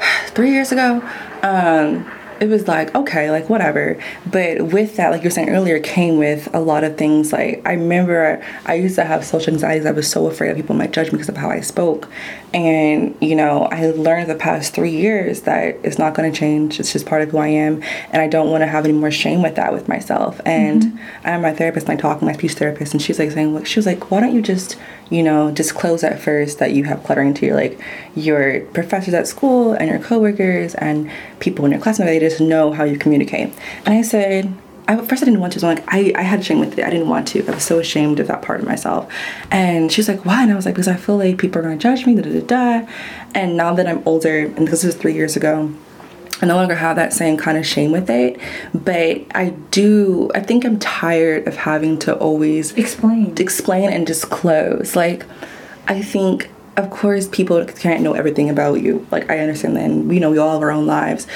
three 0.28 0.52
years 0.52 0.72
ago. 0.72 1.02
Um, 1.42 2.10
it 2.40 2.48
was 2.48 2.68
like 2.68 2.94
okay 2.94 3.30
like 3.30 3.48
whatever. 3.48 4.02
But 4.30 4.62
with 4.62 4.96
that 4.96 5.10
like 5.10 5.22
you 5.22 5.26
were 5.26 5.30
saying 5.30 5.50
earlier 5.50 5.80
came 5.80 6.18
with 6.18 6.48
a 6.54 6.60
lot 6.60 6.84
of 6.84 6.96
things 6.96 7.32
like 7.32 7.62
i 7.66 7.72
remember 7.72 8.44
i 8.66 8.74
used 8.74 8.96
to 8.96 9.04
have 9.04 9.24
social 9.24 9.52
anxieties. 9.52 9.86
I 9.86 9.92
was 9.92 10.10
so 10.10 10.26
afraid 10.26 10.50
that 10.50 10.56
people 10.56 10.76
might 10.76 10.92
judge 10.92 11.08
me 11.08 11.12
because 11.12 11.28
of 11.28 11.36
how 11.36 11.50
i 11.50 11.60
spoke. 11.60 12.08
And 12.54 13.16
you 13.20 13.36
know 13.36 13.64
i 13.70 13.86
learned 13.90 14.30
the 14.30 14.34
past 14.34 14.74
three 14.74 14.96
years 14.96 15.42
that 15.42 15.76
it's 15.82 15.98
not 15.98 16.14
going 16.14 16.30
to 16.30 16.38
change. 16.38 16.80
It's 16.80 16.92
just 16.92 17.06
part 17.06 17.22
of 17.22 17.30
who 17.30 17.38
i 17.38 17.48
am. 17.48 17.82
And 18.10 18.22
i 18.22 18.28
don't 18.28 18.50
want 18.50 18.62
to 18.62 18.66
have 18.66 18.84
any 18.84 18.94
more 18.94 19.10
shame 19.10 19.42
with 19.42 19.56
that 19.56 19.72
with 19.72 19.88
myself. 19.88 20.40
And 20.44 20.82
mm-hmm. 20.82 21.26
i'm 21.26 21.42
my 21.42 21.52
therapist 21.52 21.88
and 21.88 21.98
i 21.98 22.00
talk 22.00 22.20
to 22.20 22.24
my 22.24 22.32
speech 22.32 22.52
therapist 22.52 22.92
and 22.92 23.02
she's 23.02 23.18
like 23.18 23.30
saying 23.30 23.54
look 23.54 23.66
she 23.66 23.78
was 23.78 23.86
like 23.86 24.10
why 24.10 24.20
don't 24.20 24.34
you 24.34 24.42
just 24.42 24.76
you 25.10 25.22
know, 25.22 25.50
disclose 25.50 26.04
at 26.04 26.20
first 26.20 26.58
that 26.58 26.72
you 26.72 26.84
have 26.84 27.02
cluttering 27.04 27.34
to 27.34 27.46
your 27.46 27.56
like 27.56 27.80
your 28.14 28.60
professors 28.72 29.14
at 29.14 29.26
school 29.26 29.72
and 29.72 29.88
your 29.88 29.98
coworkers 29.98 30.74
and 30.74 31.10
people 31.40 31.64
in 31.64 31.72
your 31.72 31.80
class, 31.80 31.98
and 31.98 32.08
they 32.08 32.18
just 32.18 32.40
know 32.40 32.72
how 32.72 32.84
you 32.84 32.98
communicate. 32.98 33.52
And 33.84 33.94
I 33.94 34.02
said, 34.02 34.52
I, 34.86 34.94
at 34.94 35.06
first 35.06 35.22
I 35.22 35.26
didn't 35.26 35.40
want 35.40 35.52
to. 35.52 35.60
So 35.60 35.68
I'm 35.68 35.76
like, 35.76 35.84
I, 35.88 36.12
I 36.16 36.22
had 36.22 36.44
shame 36.44 36.60
with 36.60 36.78
it. 36.78 36.84
I 36.84 36.90
didn't 36.90 37.08
want 37.08 37.28
to. 37.28 37.46
I 37.46 37.50
was 37.52 37.62
so 37.62 37.78
ashamed 37.78 38.20
of 38.20 38.26
that 38.28 38.42
part 38.42 38.60
of 38.60 38.66
myself. 38.66 39.12
And 39.50 39.92
she's 39.92 40.08
like, 40.08 40.24
why? 40.24 40.42
And 40.42 40.50
I 40.50 40.56
was 40.56 40.64
like, 40.64 40.74
because 40.74 40.88
I 40.88 40.96
feel 40.96 41.18
like 41.18 41.38
people 41.38 41.60
are 41.60 41.62
gonna 41.62 41.76
judge 41.76 42.06
me, 42.06 42.14
da 42.14 42.22
da 42.22 42.40
da 42.40 42.46
da. 42.82 42.92
And 43.34 43.56
now 43.56 43.74
that 43.74 43.86
I'm 43.86 44.02
older, 44.06 44.46
and 44.46 44.66
this 44.66 44.84
was 44.84 44.94
three 44.94 45.14
years 45.14 45.36
ago, 45.36 45.72
I 46.40 46.46
no 46.46 46.54
longer 46.54 46.76
have 46.76 46.96
that 46.96 47.12
same 47.12 47.36
kind 47.36 47.58
of 47.58 47.66
shame 47.66 47.90
with 47.90 48.08
it, 48.08 48.38
but 48.72 49.22
I 49.34 49.50
do. 49.70 50.30
I 50.34 50.40
think 50.40 50.64
I'm 50.64 50.78
tired 50.78 51.48
of 51.48 51.56
having 51.56 51.98
to 52.00 52.16
always 52.16 52.72
explain, 52.74 53.34
explain 53.38 53.90
and 53.90 54.06
disclose. 54.06 54.94
Like, 54.94 55.24
I 55.88 56.00
think, 56.00 56.50
of 56.76 56.90
course, 56.90 57.26
people 57.26 57.64
can't 57.64 58.02
know 58.02 58.12
everything 58.12 58.50
about 58.50 58.82
you. 58.82 59.06
Like, 59.10 59.28
I 59.30 59.40
understand 59.40 59.76
that, 59.76 59.84
and 59.84 60.08
we 60.08 60.20
know 60.20 60.30
we 60.30 60.38
all 60.38 60.52
have 60.52 60.62
our 60.62 60.70
own 60.70 60.86
lives, 60.86 61.26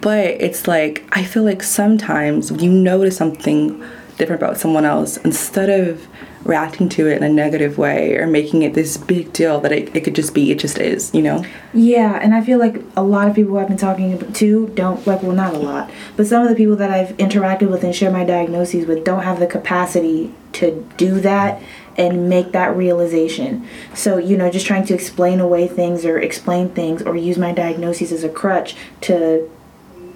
but 0.00 0.26
it's 0.26 0.68
like 0.68 1.04
I 1.12 1.24
feel 1.24 1.42
like 1.42 1.62
sometimes 1.62 2.50
you 2.50 2.70
notice 2.70 3.16
something 3.16 3.82
different 4.18 4.40
about 4.40 4.58
someone 4.58 4.84
else 4.84 5.16
instead 5.18 5.68
of 5.68 6.06
reacting 6.44 6.88
to 6.90 7.08
it 7.08 7.16
in 7.16 7.22
a 7.22 7.28
negative 7.28 7.78
way 7.78 8.16
or 8.16 8.26
making 8.26 8.62
it 8.62 8.74
this 8.74 8.96
big 8.96 9.32
deal 9.32 9.60
that 9.60 9.72
it, 9.72 9.94
it 9.96 10.04
could 10.04 10.14
just 10.14 10.34
be 10.34 10.50
it 10.50 10.58
just 10.58 10.78
is 10.78 11.12
you 11.14 11.22
know? 11.22 11.44
Yeah 11.72 12.18
and 12.22 12.34
i 12.34 12.42
feel 12.42 12.58
like 12.58 12.82
a 12.96 13.02
lot 13.02 13.28
of 13.28 13.34
people 13.34 13.58
i've 13.58 13.68
been 13.68 13.76
talking 13.76 14.32
to 14.32 14.66
don't 14.68 15.06
like 15.06 15.22
well 15.22 15.32
not 15.32 15.54
a 15.54 15.58
lot 15.58 15.90
but 16.16 16.26
some 16.26 16.42
of 16.42 16.48
the 16.48 16.54
people 16.54 16.76
that 16.76 16.90
i've 16.90 17.16
interacted 17.16 17.70
with 17.70 17.82
and 17.82 17.94
share 17.94 18.10
my 18.10 18.24
diagnoses 18.24 18.86
with 18.86 19.04
don't 19.04 19.22
have 19.22 19.40
the 19.40 19.46
capacity 19.46 20.32
to 20.52 20.88
do 20.96 21.20
that 21.20 21.60
and 21.96 22.28
make 22.28 22.52
that 22.52 22.76
realization. 22.76 23.66
So 23.94 24.18
you 24.18 24.36
know 24.36 24.50
just 24.50 24.66
trying 24.66 24.86
to 24.86 24.94
explain 24.94 25.40
away 25.40 25.68
things 25.68 26.04
or 26.04 26.18
explain 26.18 26.70
things 26.70 27.02
or 27.02 27.16
use 27.16 27.38
my 27.38 27.52
diagnoses 27.52 28.12
as 28.12 28.24
a 28.24 28.28
crutch 28.28 28.76
to 29.02 29.50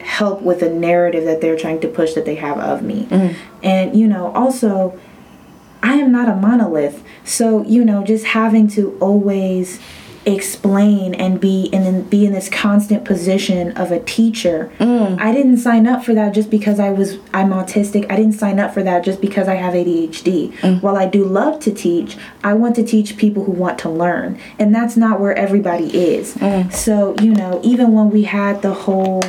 help 0.01 0.43
with 0.43 0.63
a 0.63 0.71
narrative 0.71 1.25
that 1.25 1.41
they're 1.41 1.59
trying 1.59 1.81
to 1.81 1.89
push 1.89 2.15
that 2.15 2.25
they 2.25 2.37
have 2.37 2.59
of 2.59 2.83
me. 2.83 3.07
Mm. 3.07 3.35
and 3.63 3.99
you 3.99 4.07
know 4.07 4.33
also 4.33 4.99
I 5.83 5.95
am 5.95 6.13
not 6.13 6.29
a 6.29 6.35
monolith. 6.35 7.03
So, 7.25 7.65
you 7.65 7.85
know, 7.85 8.05
just 8.05 8.27
having 8.27 8.69
to 8.69 8.97
always 9.01 9.81
explain 10.27 11.15
and 11.15 11.41
be 11.41 11.65
in 11.73 12.03
be 12.09 12.27
in 12.27 12.33
this 12.33 12.49
constant 12.51 13.05
position 13.05 13.73
of 13.77 13.91
a 13.91 14.01
teacher. 14.01 14.71
Mm. 14.79 15.19
I 15.21 15.33
didn't 15.33 15.59
sign 15.59 15.87
up 15.87 16.05
for 16.05 16.15
that 16.15 16.35
just 16.35 16.51
because 16.51 16.79
I 16.79 16.91
was 16.91 17.19
I'm 17.33 17.51
autistic. 17.51 18.11
I 18.11 18.17
didn't 18.17 18.33
sign 18.33 18.59
up 18.59 18.75
for 18.75 18.83
that 18.83 19.05
just 19.05 19.21
because 19.21 19.49
I 19.49 19.55
have 19.55 19.75
ADHD. 19.75 20.53
Mm. 20.59 20.83
While 20.83 20.97
I 20.97 21.07
do 21.07 21.25
love 21.25 21.61
to 21.61 21.73
teach, 21.73 22.17
I 22.45 22.55
want 22.55 22.77
to 22.77 22.85
teach 22.85 23.17
people 23.17 23.45
who 23.45 23.53
want 23.53 23.79
to 23.81 23.89
learn. 23.89 24.39
And 24.59 24.75
that's 24.75 24.97
not 24.97 25.21
where 25.21 25.35
everybody 25.35 25.97
is. 25.97 26.35
Mm. 26.35 26.73
So, 26.73 27.17
you 27.21 27.33
know, 27.33 27.61
even 27.63 27.93
when 27.93 28.11
we 28.11 28.25
had 28.25 28.63
the 28.63 28.75
whole 28.75 29.23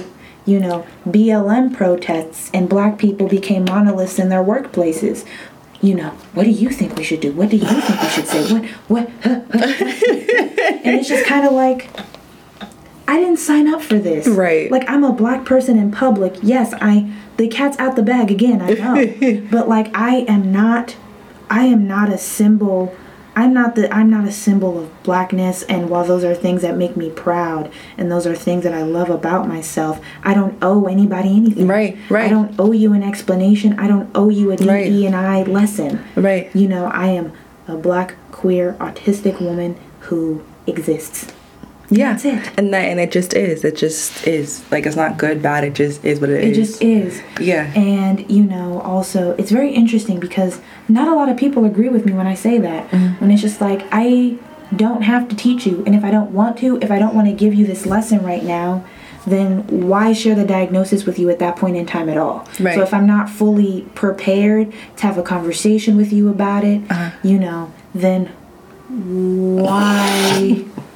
you 0.46 0.60
know, 0.60 0.86
BLM 1.06 1.76
protests 1.76 2.50
and 2.54 2.68
black 2.68 2.98
people 2.98 3.28
became 3.28 3.66
monoliths 3.66 4.18
in 4.18 4.30
their 4.30 4.44
workplaces 4.44 5.24
you 5.82 5.96
know, 5.96 6.10
what 6.34 6.44
do 6.44 6.50
you 6.50 6.70
think 6.70 6.98
we 6.98 7.04
should 7.04 7.22
do? 7.22 7.32
What 7.32 7.50
do 7.50 7.58
you 7.58 7.66
think 7.66 8.02
we 8.02 8.10
should 8.10 8.28
say? 8.28 8.54
What, 8.54 8.66
what? 8.88 9.10
Huh, 9.24 9.42
huh. 9.52 9.74
and 10.84 11.00
it's 11.00 11.08
just 11.08 11.26
kind 11.26 11.46
of 11.46 11.54
like, 11.54 11.90
I 13.08 13.18
didn't 13.20 13.38
sign 13.38 13.68
up 13.68 13.82
for 13.82 13.98
this. 13.98 14.28
Right. 14.28 14.70
Like, 14.70 14.90
I'm 14.90 15.04
a 15.04 15.14
black 15.14 15.46
person 15.46 15.78
in 15.78 15.92
public. 15.92 16.36
Yes, 16.42 16.74
I, 16.82 17.12
the 17.38 17.48
cat's 17.48 17.80
out 17.80 17.96
the 17.96 18.04
bag 18.04 18.30
again, 18.30 18.62
I 18.62 18.72
know. 18.74 19.48
but, 19.52 19.70
like, 19.70 19.96
I 19.96 20.18
am 20.28 20.52
not, 20.52 20.96
I 21.50 21.66
am 21.66 21.88
not 21.88 22.10
a 22.10 22.18
symbol 22.18 22.96
I'm 23.40 23.54
not 23.54 23.76
the 23.76 23.92
I'm 23.94 24.10
not 24.10 24.28
a 24.28 24.34
symbol 24.34 24.78
of 24.78 25.04
blackness 25.04 25.64
and 25.64 25.90
while 25.90 26.04
those 26.04 26.26
are 26.26 26.36
things 26.36 26.62
that 26.62 26.76
make 26.76 26.98
me 26.98 27.10
proud 27.10 27.72
and 27.98 28.12
those 28.12 28.28
are 28.28 28.36
things 28.36 28.66
that 28.66 28.74
I 28.74 28.82
love 28.82 29.10
about 29.10 29.48
myself, 29.48 30.02
I 30.24 30.34
don't 30.34 30.58
owe 30.62 30.88
anybody 30.88 31.30
anything. 31.30 31.66
Right, 31.66 31.98
right. 32.10 32.26
I 32.26 32.28
don't 32.28 32.54
owe 32.60 32.74
you 32.74 32.92
an 32.92 33.02
explanation. 33.02 33.80
I 33.80 33.88
don't 33.88 34.12
owe 34.14 34.28
you 34.28 34.52
a 34.52 34.58
DE 34.58 34.68
right. 34.68 34.92
and 34.92 35.16
I 35.16 35.44
lesson. 35.44 36.04
Right. 36.18 36.54
You 36.54 36.68
know, 36.68 36.88
I 36.88 37.08
am 37.08 37.32
a 37.66 37.78
black, 37.78 38.16
queer, 38.34 38.74
autistic 38.74 39.40
woman 39.40 39.80
who 40.02 40.44
exists. 40.68 41.32
Yeah, 41.92 42.12
that's 42.12 42.26
it. 42.26 42.52
And 42.58 42.74
that 42.74 42.84
and 42.84 43.00
it 43.00 43.12
just 43.12 43.34
is. 43.34 43.64
It 43.64 43.76
just 43.76 44.28
is. 44.28 44.64
Like 44.72 44.86
it's 44.86 44.96
not 44.96 45.18
good, 45.18 45.42
bad. 45.42 45.64
It 45.64 45.74
just 45.74 46.06
is 46.06 46.20
what 46.20 46.30
it, 46.30 46.44
it 46.44 46.58
is. 46.58 46.58
It 46.58 46.62
just 46.62 46.82
is. 46.82 47.22
Yeah. 47.40 47.74
And 47.76 48.30
you 48.30 48.44
know, 48.44 48.82
also 48.82 49.32
it's 49.38 49.52
very 49.52 49.74
interesting 49.74 50.20
because 50.20 50.62
not 50.88 51.08
a 51.08 51.16
lot 51.16 51.30
of 51.30 51.38
people 51.38 51.66
agree 51.66 51.90
with 51.90 52.06
me 52.06 52.14
when 52.14 52.28
I 52.28 52.36
say 52.36 52.58
that. 52.60 52.90
Mm-hmm. 52.92 53.22
When 53.22 53.32
it's 53.32 53.42
just 53.42 53.62
like 53.62 53.88
I 53.92 54.38
don't 54.76 55.02
have 55.02 55.28
to 55.30 55.36
teach 55.36 55.66
you, 55.66 55.84
and 55.86 55.96
if 55.96 56.04
I 56.04 56.12
don't 56.12 56.32
want 56.32 56.58
to, 56.60 56.78
if 56.82 56.92
I 56.92 57.00
don't 57.00 57.16
want 57.16 57.28
to 57.28 57.34
give 57.34 57.54
you 57.54 57.66
this 57.66 57.86
lesson 57.86 58.24
right 58.24 58.44
now, 58.44 58.86
then 59.26 59.66
why 59.88 60.14
share 60.14 60.36
the 60.36 60.46
diagnosis 60.46 61.06
with 61.06 61.18
you 61.18 61.30
at 61.30 61.40
that 61.40 61.56
point 61.56 61.76
in 61.76 61.86
time 61.86 62.10
at 62.10 62.18
all? 62.18 62.48
Right. 62.60 62.76
So 62.76 62.82
if 62.82 62.94
I'm 62.94 63.08
not 63.08 63.30
fully 63.30 63.82
prepared 63.96 64.72
to 64.98 65.08
have 65.08 65.18
a 65.18 65.24
conversation 65.24 65.98
with 65.98 66.14
you 66.14 66.30
about 66.30 66.64
it, 66.64 66.82
uh-huh. 66.90 67.18
you 67.24 67.40
know, 67.40 67.74
then 67.94 68.28
why 68.88 70.66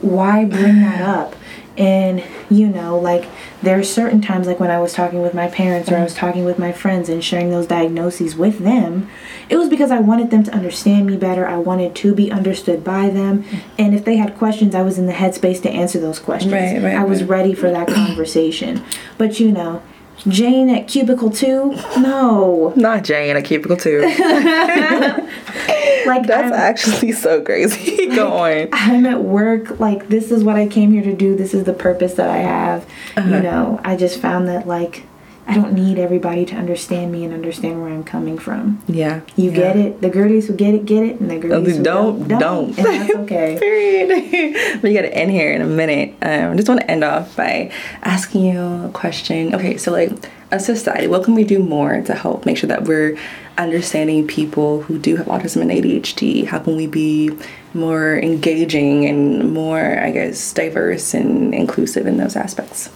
why 0.00 0.44
bring 0.44 0.80
that 0.80 1.00
mm-hmm. 1.00 1.10
up? 1.10 1.36
And 1.76 2.22
you 2.50 2.68
know, 2.68 2.98
like 2.98 3.26
there 3.62 3.78
are 3.78 3.82
certain 3.82 4.20
times, 4.20 4.46
like 4.46 4.60
when 4.60 4.70
I 4.70 4.80
was 4.80 4.92
talking 4.92 5.22
with 5.22 5.34
my 5.34 5.48
parents 5.48 5.90
or 5.90 5.96
I 5.96 6.02
was 6.02 6.14
talking 6.14 6.44
with 6.44 6.58
my 6.58 6.72
friends 6.72 7.08
and 7.08 7.24
sharing 7.24 7.50
those 7.50 7.66
diagnoses 7.66 8.36
with 8.36 8.58
them, 8.58 9.08
it 9.48 9.56
was 9.56 9.68
because 9.68 9.90
I 9.90 10.00
wanted 10.00 10.30
them 10.30 10.42
to 10.44 10.52
understand 10.52 11.06
me 11.06 11.16
better. 11.16 11.46
I 11.46 11.56
wanted 11.56 11.94
to 11.96 12.14
be 12.14 12.30
understood 12.30 12.84
by 12.84 13.08
them. 13.08 13.44
And 13.78 13.94
if 13.94 14.04
they 14.04 14.16
had 14.16 14.36
questions, 14.36 14.74
I 14.74 14.82
was 14.82 14.98
in 14.98 15.06
the 15.06 15.12
headspace 15.12 15.62
to 15.62 15.70
answer 15.70 16.00
those 16.00 16.18
questions. 16.18 16.52
Right, 16.52 16.82
right, 16.82 16.96
I 16.96 17.04
was 17.04 17.22
right. 17.22 17.30
ready 17.30 17.54
for 17.54 17.70
that 17.70 17.88
conversation. 17.88 18.84
But 19.16 19.40
you 19.40 19.52
know, 19.52 19.82
Jane 20.28 20.68
at 20.70 20.88
cubicle 20.88 21.30
two? 21.30 21.76
No. 21.98 22.72
Not 22.76 23.04
Jane 23.04 23.36
at 23.36 23.44
cubicle 23.44 23.76
two. 23.76 24.00
like 26.06 26.26
that's 26.26 26.46
I'm, 26.46 26.52
actually 26.52 27.12
so 27.12 27.42
crazy. 27.42 28.06
Go 28.14 28.32
on. 28.32 28.68
I'm 28.72 29.06
at 29.06 29.22
work. 29.22 29.80
Like 29.80 30.08
this 30.08 30.30
is 30.30 30.44
what 30.44 30.56
I 30.56 30.66
came 30.66 30.92
here 30.92 31.02
to 31.02 31.14
do. 31.14 31.36
This 31.36 31.54
is 31.54 31.64
the 31.64 31.72
purpose 31.72 32.14
that 32.14 32.28
I 32.28 32.38
have. 32.38 32.84
Uh-huh. 33.16 33.28
You 33.28 33.42
know, 33.42 33.80
I 33.84 33.96
just 33.96 34.20
found 34.20 34.48
that 34.48 34.66
like 34.66 35.04
I 35.50 35.54
don't 35.54 35.72
need 35.72 35.98
everybody 35.98 36.46
to 36.46 36.54
understand 36.54 37.10
me 37.10 37.24
and 37.24 37.34
understand 37.34 37.82
where 37.82 37.90
I'm 37.90 38.04
coming 38.04 38.38
from. 38.38 38.80
Yeah. 38.86 39.22
You 39.34 39.50
yeah. 39.50 39.56
get 39.56 39.76
it. 39.76 40.00
The 40.00 40.08
girlies 40.08 40.46
who 40.46 40.54
get 40.54 40.74
it, 40.74 40.86
get 40.86 41.02
it, 41.02 41.18
and 41.18 41.28
the 41.28 41.40
girlies 41.40 41.76
who 41.78 41.82
don't, 41.82 42.28
don't. 42.28 42.38
don't. 42.38 42.78
And 42.78 42.86
that's 42.86 43.10
okay. 43.16 43.58
Period. 43.58 44.82
we 44.84 44.94
got 44.94 45.02
to 45.02 45.12
end 45.12 45.32
here 45.32 45.52
in 45.52 45.60
a 45.60 45.66
minute. 45.66 46.14
Um, 46.22 46.52
I 46.52 46.54
just 46.54 46.68
want 46.68 46.82
to 46.82 46.88
end 46.88 47.02
off 47.02 47.34
by 47.34 47.72
asking 48.02 48.44
you 48.44 48.60
a 48.60 48.90
question. 48.94 49.52
Okay, 49.52 49.76
so 49.76 49.90
like 49.90 50.12
a 50.52 50.60
society, 50.60 51.08
what 51.08 51.24
can 51.24 51.34
we 51.34 51.42
do 51.42 51.58
more 51.58 52.00
to 52.00 52.14
help 52.14 52.46
make 52.46 52.56
sure 52.56 52.68
that 52.68 52.84
we're 52.84 53.18
understanding 53.58 54.28
people 54.28 54.82
who 54.82 55.00
do 55.00 55.16
have 55.16 55.26
autism 55.26 55.62
and 55.62 55.72
ADHD? 55.72 56.46
How 56.46 56.60
can 56.60 56.76
we 56.76 56.86
be 56.86 57.36
more 57.74 58.18
engaging 58.18 59.04
and 59.04 59.52
more, 59.52 59.98
I 59.98 60.12
guess, 60.12 60.52
diverse 60.52 61.12
and 61.12 61.52
inclusive 61.52 62.06
in 62.06 62.18
those 62.18 62.36
aspects? 62.36 62.90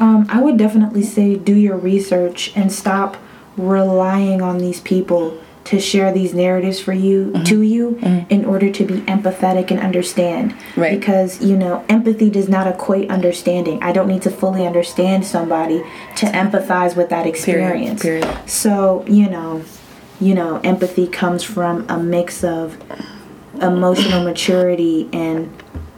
Um, 0.00 0.26
I 0.28 0.40
would 0.40 0.56
definitely 0.56 1.02
say 1.02 1.36
do 1.36 1.54
your 1.54 1.76
research 1.76 2.52
and 2.56 2.72
stop 2.72 3.16
relying 3.56 4.40
on 4.42 4.58
these 4.58 4.80
people 4.80 5.38
to 5.64 5.78
share 5.78 6.12
these 6.12 6.32
narratives 6.32 6.80
for 6.80 6.92
you 6.92 7.26
mm-hmm. 7.26 7.44
to 7.44 7.60
you 7.62 7.90
mm-hmm. 8.00 8.32
in 8.32 8.44
order 8.46 8.70
to 8.72 8.84
be 8.84 9.00
empathetic 9.02 9.70
and 9.70 9.78
understand 9.78 10.54
right 10.74 10.98
because 10.98 11.42
you 11.44 11.54
know 11.54 11.84
empathy 11.88 12.30
does 12.30 12.48
not 12.48 12.66
equate 12.66 13.10
understanding 13.10 13.80
i 13.82 13.92
don't 13.92 14.08
need 14.08 14.22
to 14.22 14.30
fully 14.30 14.66
understand 14.66 15.26
somebody 15.26 15.80
to 16.16 16.24
empathize 16.26 16.96
with 16.96 17.10
that 17.10 17.26
experience 17.26 18.00
Period. 18.00 18.22
Period. 18.22 18.48
so 18.48 19.04
you 19.06 19.28
know 19.28 19.62
you 20.18 20.34
know 20.34 20.60
empathy 20.64 21.06
comes 21.06 21.42
from 21.44 21.84
a 21.90 21.98
mix 21.98 22.42
of 22.42 22.78
emotional 23.60 24.24
maturity 24.24 25.08
and 25.12 25.52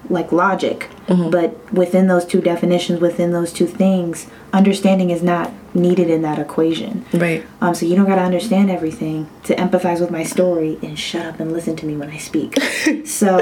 like 0.09 0.33
logic. 0.33 0.89
But 1.07 1.73
within 1.73 2.07
those 2.07 2.25
two 2.25 2.41
definitions, 2.41 3.01
within 3.01 3.33
those 3.33 3.53
two 3.53 3.67
things, 3.67 4.27
understanding 4.53 5.11
is 5.11 5.23
not 5.23 5.53
needed 5.75 6.11
in 6.11 6.23
that 6.23 6.39
equation. 6.39 7.05
Right. 7.13 7.45
Um, 7.61 7.75
so 7.75 7.87
you 7.87 7.97
don't 7.97 8.07
gotta 8.07 8.23
understand 8.23 8.71
everything 8.71 9.29
to 9.45 9.55
empathize 9.57 10.01
with 10.01 10.11
my 10.11 10.23
story 10.23 10.79
and 10.83 10.99
shut 10.99 11.27
up 11.27 11.41
and 11.41 11.53
listen 11.53 11.77
to 11.77 11.87
me 11.87 11.97
when 11.97 12.11
I 12.11 12.19
speak. 12.19 12.59
so 13.05 13.39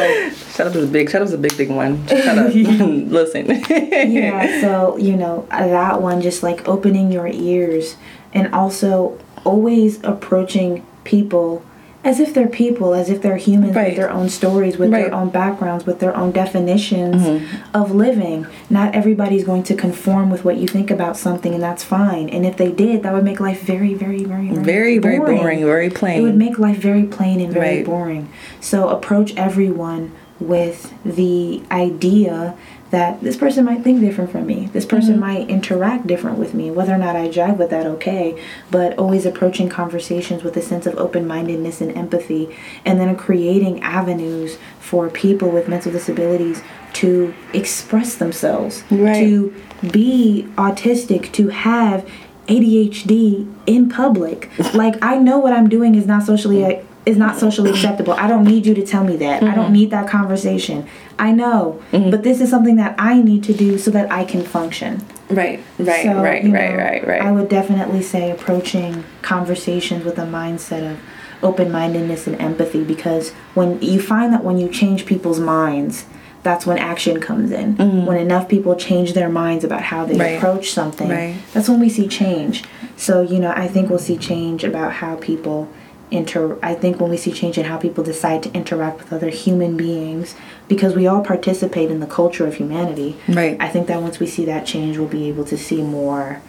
Shut 0.52 0.66
up 0.66 0.74
is 0.74 0.88
a 0.88 0.92
big. 0.92 1.10
Shut 1.10 1.22
up 1.22 1.28
is 1.28 1.34
a 1.34 1.38
big, 1.38 1.56
big 1.56 1.70
one. 1.70 2.06
Shut 2.06 2.38
up. 2.38 2.54
Listen. 2.54 3.46
yeah, 3.48 4.60
so 4.60 4.96
you 4.96 5.16
know 5.16 5.46
that 5.50 6.00
one, 6.00 6.20
just 6.20 6.42
like 6.42 6.66
opening 6.68 7.12
your 7.12 7.26
ears 7.26 7.96
and 8.32 8.52
also 8.54 9.18
always 9.44 10.02
approaching 10.04 10.86
people 11.04 11.64
as 12.02 12.18
if 12.18 12.32
they're 12.32 12.46
people, 12.46 12.94
as 12.94 13.10
if 13.10 13.20
they're 13.20 13.36
humans 13.36 13.74
Right. 13.76 13.88
with 13.88 13.96
their 13.96 14.10
own 14.10 14.28
stories, 14.30 14.78
with 14.78 14.90
Right. 14.90 15.04
their 15.06 15.14
own 15.14 15.28
backgrounds, 15.28 15.84
with 15.86 15.98
their 15.98 16.16
own 16.16 16.30
definitions 16.30 17.22
Mm-hmm. 17.26 17.44
of 17.74 17.94
living. 17.94 18.46
Not 18.70 18.94
everybody's 18.94 19.44
going 19.44 19.64
to 19.64 19.74
conform 19.74 20.30
with 20.30 20.42
what 20.44 20.56
you 20.56 20.66
think 20.66 20.90
about 20.90 21.16
something, 21.18 21.52
and 21.52 21.62
that's 21.62 21.84
fine. 21.84 22.28
And 22.30 22.46
if 22.46 22.56
they 22.56 22.70
did, 22.70 23.02
that 23.02 23.12
would 23.12 23.24
make 23.24 23.38
life 23.38 23.60
very, 23.62 23.92
very, 23.92 24.24
very, 24.24 24.48
very, 24.48 24.64
Very, 24.64 24.98
very 24.98 25.18
boring, 25.18 25.64
very 25.64 25.90
plain. 25.90 26.20
It 26.20 26.22
would 26.22 26.36
make 26.38 26.58
life 26.58 26.78
very 26.78 27.02
plain 27.04 27.38
and 27.40 27.52
very 27.52 27.76
Right. 27.76 27.84
boring. 27.84 28.28
So 28.60 28.88
approach 28.88 29.34
everyone 29.36 30.12
with 30.40 30.94
the 31.04 31.60
idea 31.70 32.54
that 32.90 33.20
this 33.20 33.36
person 33.36 33.64
might 33.64 33.82
think 33.84 34.00
different 34.00 34.30
from 34.32 34.46
me. 34.46 34.68
This 34.72 34.84
person 34.84 35.12
Mm-hmm. 35.12 35.20
might 35.20 35.48
interact 35.48 36.06
different 36.08 36.38
with 36.38 36.54
me. 36.54 36.70
Whether 36.70 36.92
or 36.94 36.98
not 36.98 37.14
I 37.16 37.28
jive 37.28 37.56
with 37.56 37.70
that, 37.70 37.86
okay. 37.86 38.40
But 38.70 38.98
always 38.98 39.24
approaching 39.26 39.68
conversations 39.68 40.42
with 40.42 40.56
a 40.56 40.62
sense 40.62 40.86
of 40.86 40.96
open 40.96 41.26
mindedness 41.26 41.80
and 41.80 41.96
empathy, 41.96 42.54
and 42.84 42.98
then 43.00 43.14
creating 43.16 43.82
avenues 43.82 44.58
for 44.80 45.08
people 45.08 45.50
with 45.50 45.68
mental 45.68 45.92
disabilities 45.92 46.62
to 46.94 47.32
express 47.52 48.16
themselves, 48.16 48.82
Right. 48.90 49.20
to 49.20 49.54
be 49.92 50.48
autistic, 50.56 51.30
to 51.32 51.48
have 51.48 52.04
ADHD 52.48 53.46
in 53.66 53.88
public. 53.88 54.50
like 54.74 54.96
I 55.02 55.16
know 55.18 55.38
what 55.38 55.52
I'm 55.52 55.68
doing 55.68 55.94
is 55.94 56.06
not 56.06 56.24
socially 56.24 56.64
is 57.10 57.18
not 57.18 57.38
socially 57.38 57.70
acceptable. 57.70 58.14
I 58.14 58.26
don't 58.28 58.44
need 58.44 58.64
you 58.64 58.74
to 58.74 58.86
tell 58.86 59.04
me 59.04 59.16
that. 59.18 59.42
I 59.42 59.46
Mm-hmm. 59.46 59.56
don't 59.60 59.72
need 59.72 59.90
that 59.90 60.08
conversation. 60.08 60.86
I 61.18 61.32
know, 61.32 61.82
but 61.92 62.22
this 62.22 62.40
is 62.40 62.48
something 62.48 62.76
that 62.76 62.94
I 62.98 63.20
need 63.20 63.42
to 63.44 63.52
do 63.52 63.76
so 63.78 63.90
that 63.90 64.10
I 64.10 64.24
can 64.24 64.42
function. 64.42 65.02
right. 65.28 65.60
Right. 65.78 66.04
So, 66.04 66.22
right. 66.22 66.42
you 66.44 66.52
Right. 66.52 66.70
know, 66.70 66.76
Right. 66.76 67.06
Right. 67.06 67.22
I 67.22 67.30
would 67.30 67.48
definitely 67.48 68.02
say 68.02 68.30
approaching 68.30 69.04
conversations 69.22 70.04
with 70.04 70.18
a 70.18 70.22
mindset 70.40 70.90
of 70.92 70.98
open 71.42 71.70
mindedness 71.72 72.26
and 72.26 72.40
empathy 72.40 72.82
because 72.84 73.30
when 73.54 73.80
you 73.82 74.00
find 74.00 74.32
that 74.32 74.44
when 74.44 74.58
you 74.58 74.68
change 74.68 75.04
people's 75.06 75.40
minds, 75.40 76.04
that's 76.42 76.64
when 76.66 76.78
action 76.78 77.20
comes 77.20 77.50
in. 77.52 77.76
When 78.06 78.16
enough 78.16 78.48
people 78.48 78.74
change 78.74 79.12
their 79.12 79.28
minds 79.28 79.62
about 79.64 79.82
how 79.82 80.04
they 80.06 80.14
Mm-hmm. 80.14 80.20
Right. 80.22 80.36
approach 80.38 80.70
something, 80.72 81.08
Right. 81.10 81.36
that's 81.52 81.68
when 81.68 81.80
we 81.80 81.88
see 81.90 82.08
change. 82.08 82.64
So, 82.96 83.20
you 83.22 83.38
know, 83.38 83.52
I 83.54 83.66
think 83.68 83.88
we'll 83.90 83.98
see 84.10 84.16
change 84.16 84.64
about 84.64 84.92
how 84.94 85.16
people 85.16 85.68
inter 86.10 86.58
I 86.62 86.74
think 86.74 87.00
when 87.00 87.10
we 87.10 87.16
see 87.16 87.32
change 87.32 87.58
in 87.58 87.64
how 87.64 87.78
people 87.78 88.02
decide 88.04 88.42
to 88.44 88.52
interact 88.52 88.98
with 88.98 89.12
other 89.12 89.28
human 89.28 89.76
beings 89.76 90.34
because 90.68 90.94
we 90.94 91.06
all 91.06 91.22
participate 91.22 91.90
in 91.90 92.00
the 92.00 92.06
culture 92.06 92.46
of 92.46 92.54
humanity. 92.54 93.16
Right. 93.28 93.56
I 93.60 93.68
think 93.68 93.86
that 93.88 94.02
once 94.02 94.18
we 94.18 94.26
see 94.26 94.44
that 94.46 94.66
change, 94.66 94.98
we'll 94.98 95.08
be 95.08 95.28
able 95.28 95.44
to 95.46 95.56
see 95.56 95.82
more 95.82 96.42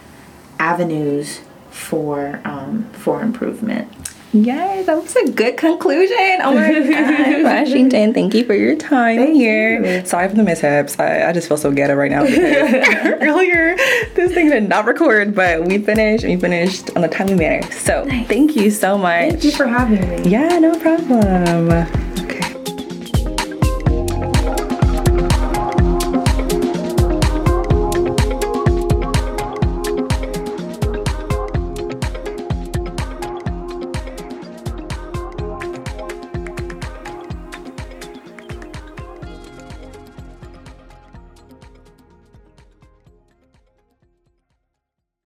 avenues 0.58 1.40
for 1.70 2.40
um, 2.44 2.88
for 2.92 3.22
improvement. 3.22 3.90
Yes, 4.34 4.86
that 4.86 4.96
was 4.96 5.14
a 5.14 5.30
good 5.30 5.58
conclusion. 5.58 6.16
Oh 6.42 6.54
my 6.54 6.72
God, 6.80 7.42
Washington, 7.44 8.14
thank 8.14 8.32
you 8.34 8.44
for 8.44 8.54
your 8.54 8.76
time 8.76 9.18
Thank 9.18 9.34
here. 9.34 9.84
you. 10.00 10.06
Sorry 10.06 10.28
for 10.28 10.34
the 10.34 10.42
mishaps. 10.42 10.98
I, 10.98 11.28
I 11.28 11.32
just 11.32 11.48
feel 11.48 11.58
so 11.58 11.70
ghetto 11.70 11.94
right 11.94 12.10
now 12.10 12.24
because 12.24 12.40
earlier 13.20 13.76
this 14.14 14.32
thing 14.32 14.48
did 14.48 14.68
not 14.68 14.86
record, 14.86 15.34
but 15.34 15.64
we 15.64 15.76
finished 15.78 16.24
and 16.24 16.32
we 16.34 16.40
finished 16.40 16.96
on 16.96 17.04
a 17.04 17.08
timely 17.08 17.34
manner. 17.34 17.70
So 17.72 18.06
thank 18.26 18.56
you 18.56 18.70
so 18.70 18.96
much. 18.96 19.30
Thank 19.32 19.44
you 19.44 19.50
for 19.52 19.66
having 19.66 20.08
me. 20.08 20.30
Yeah, 20.30 20.58
no 20.58 20.78
problem. 20.78 21.70
Okay. 22.24 22.40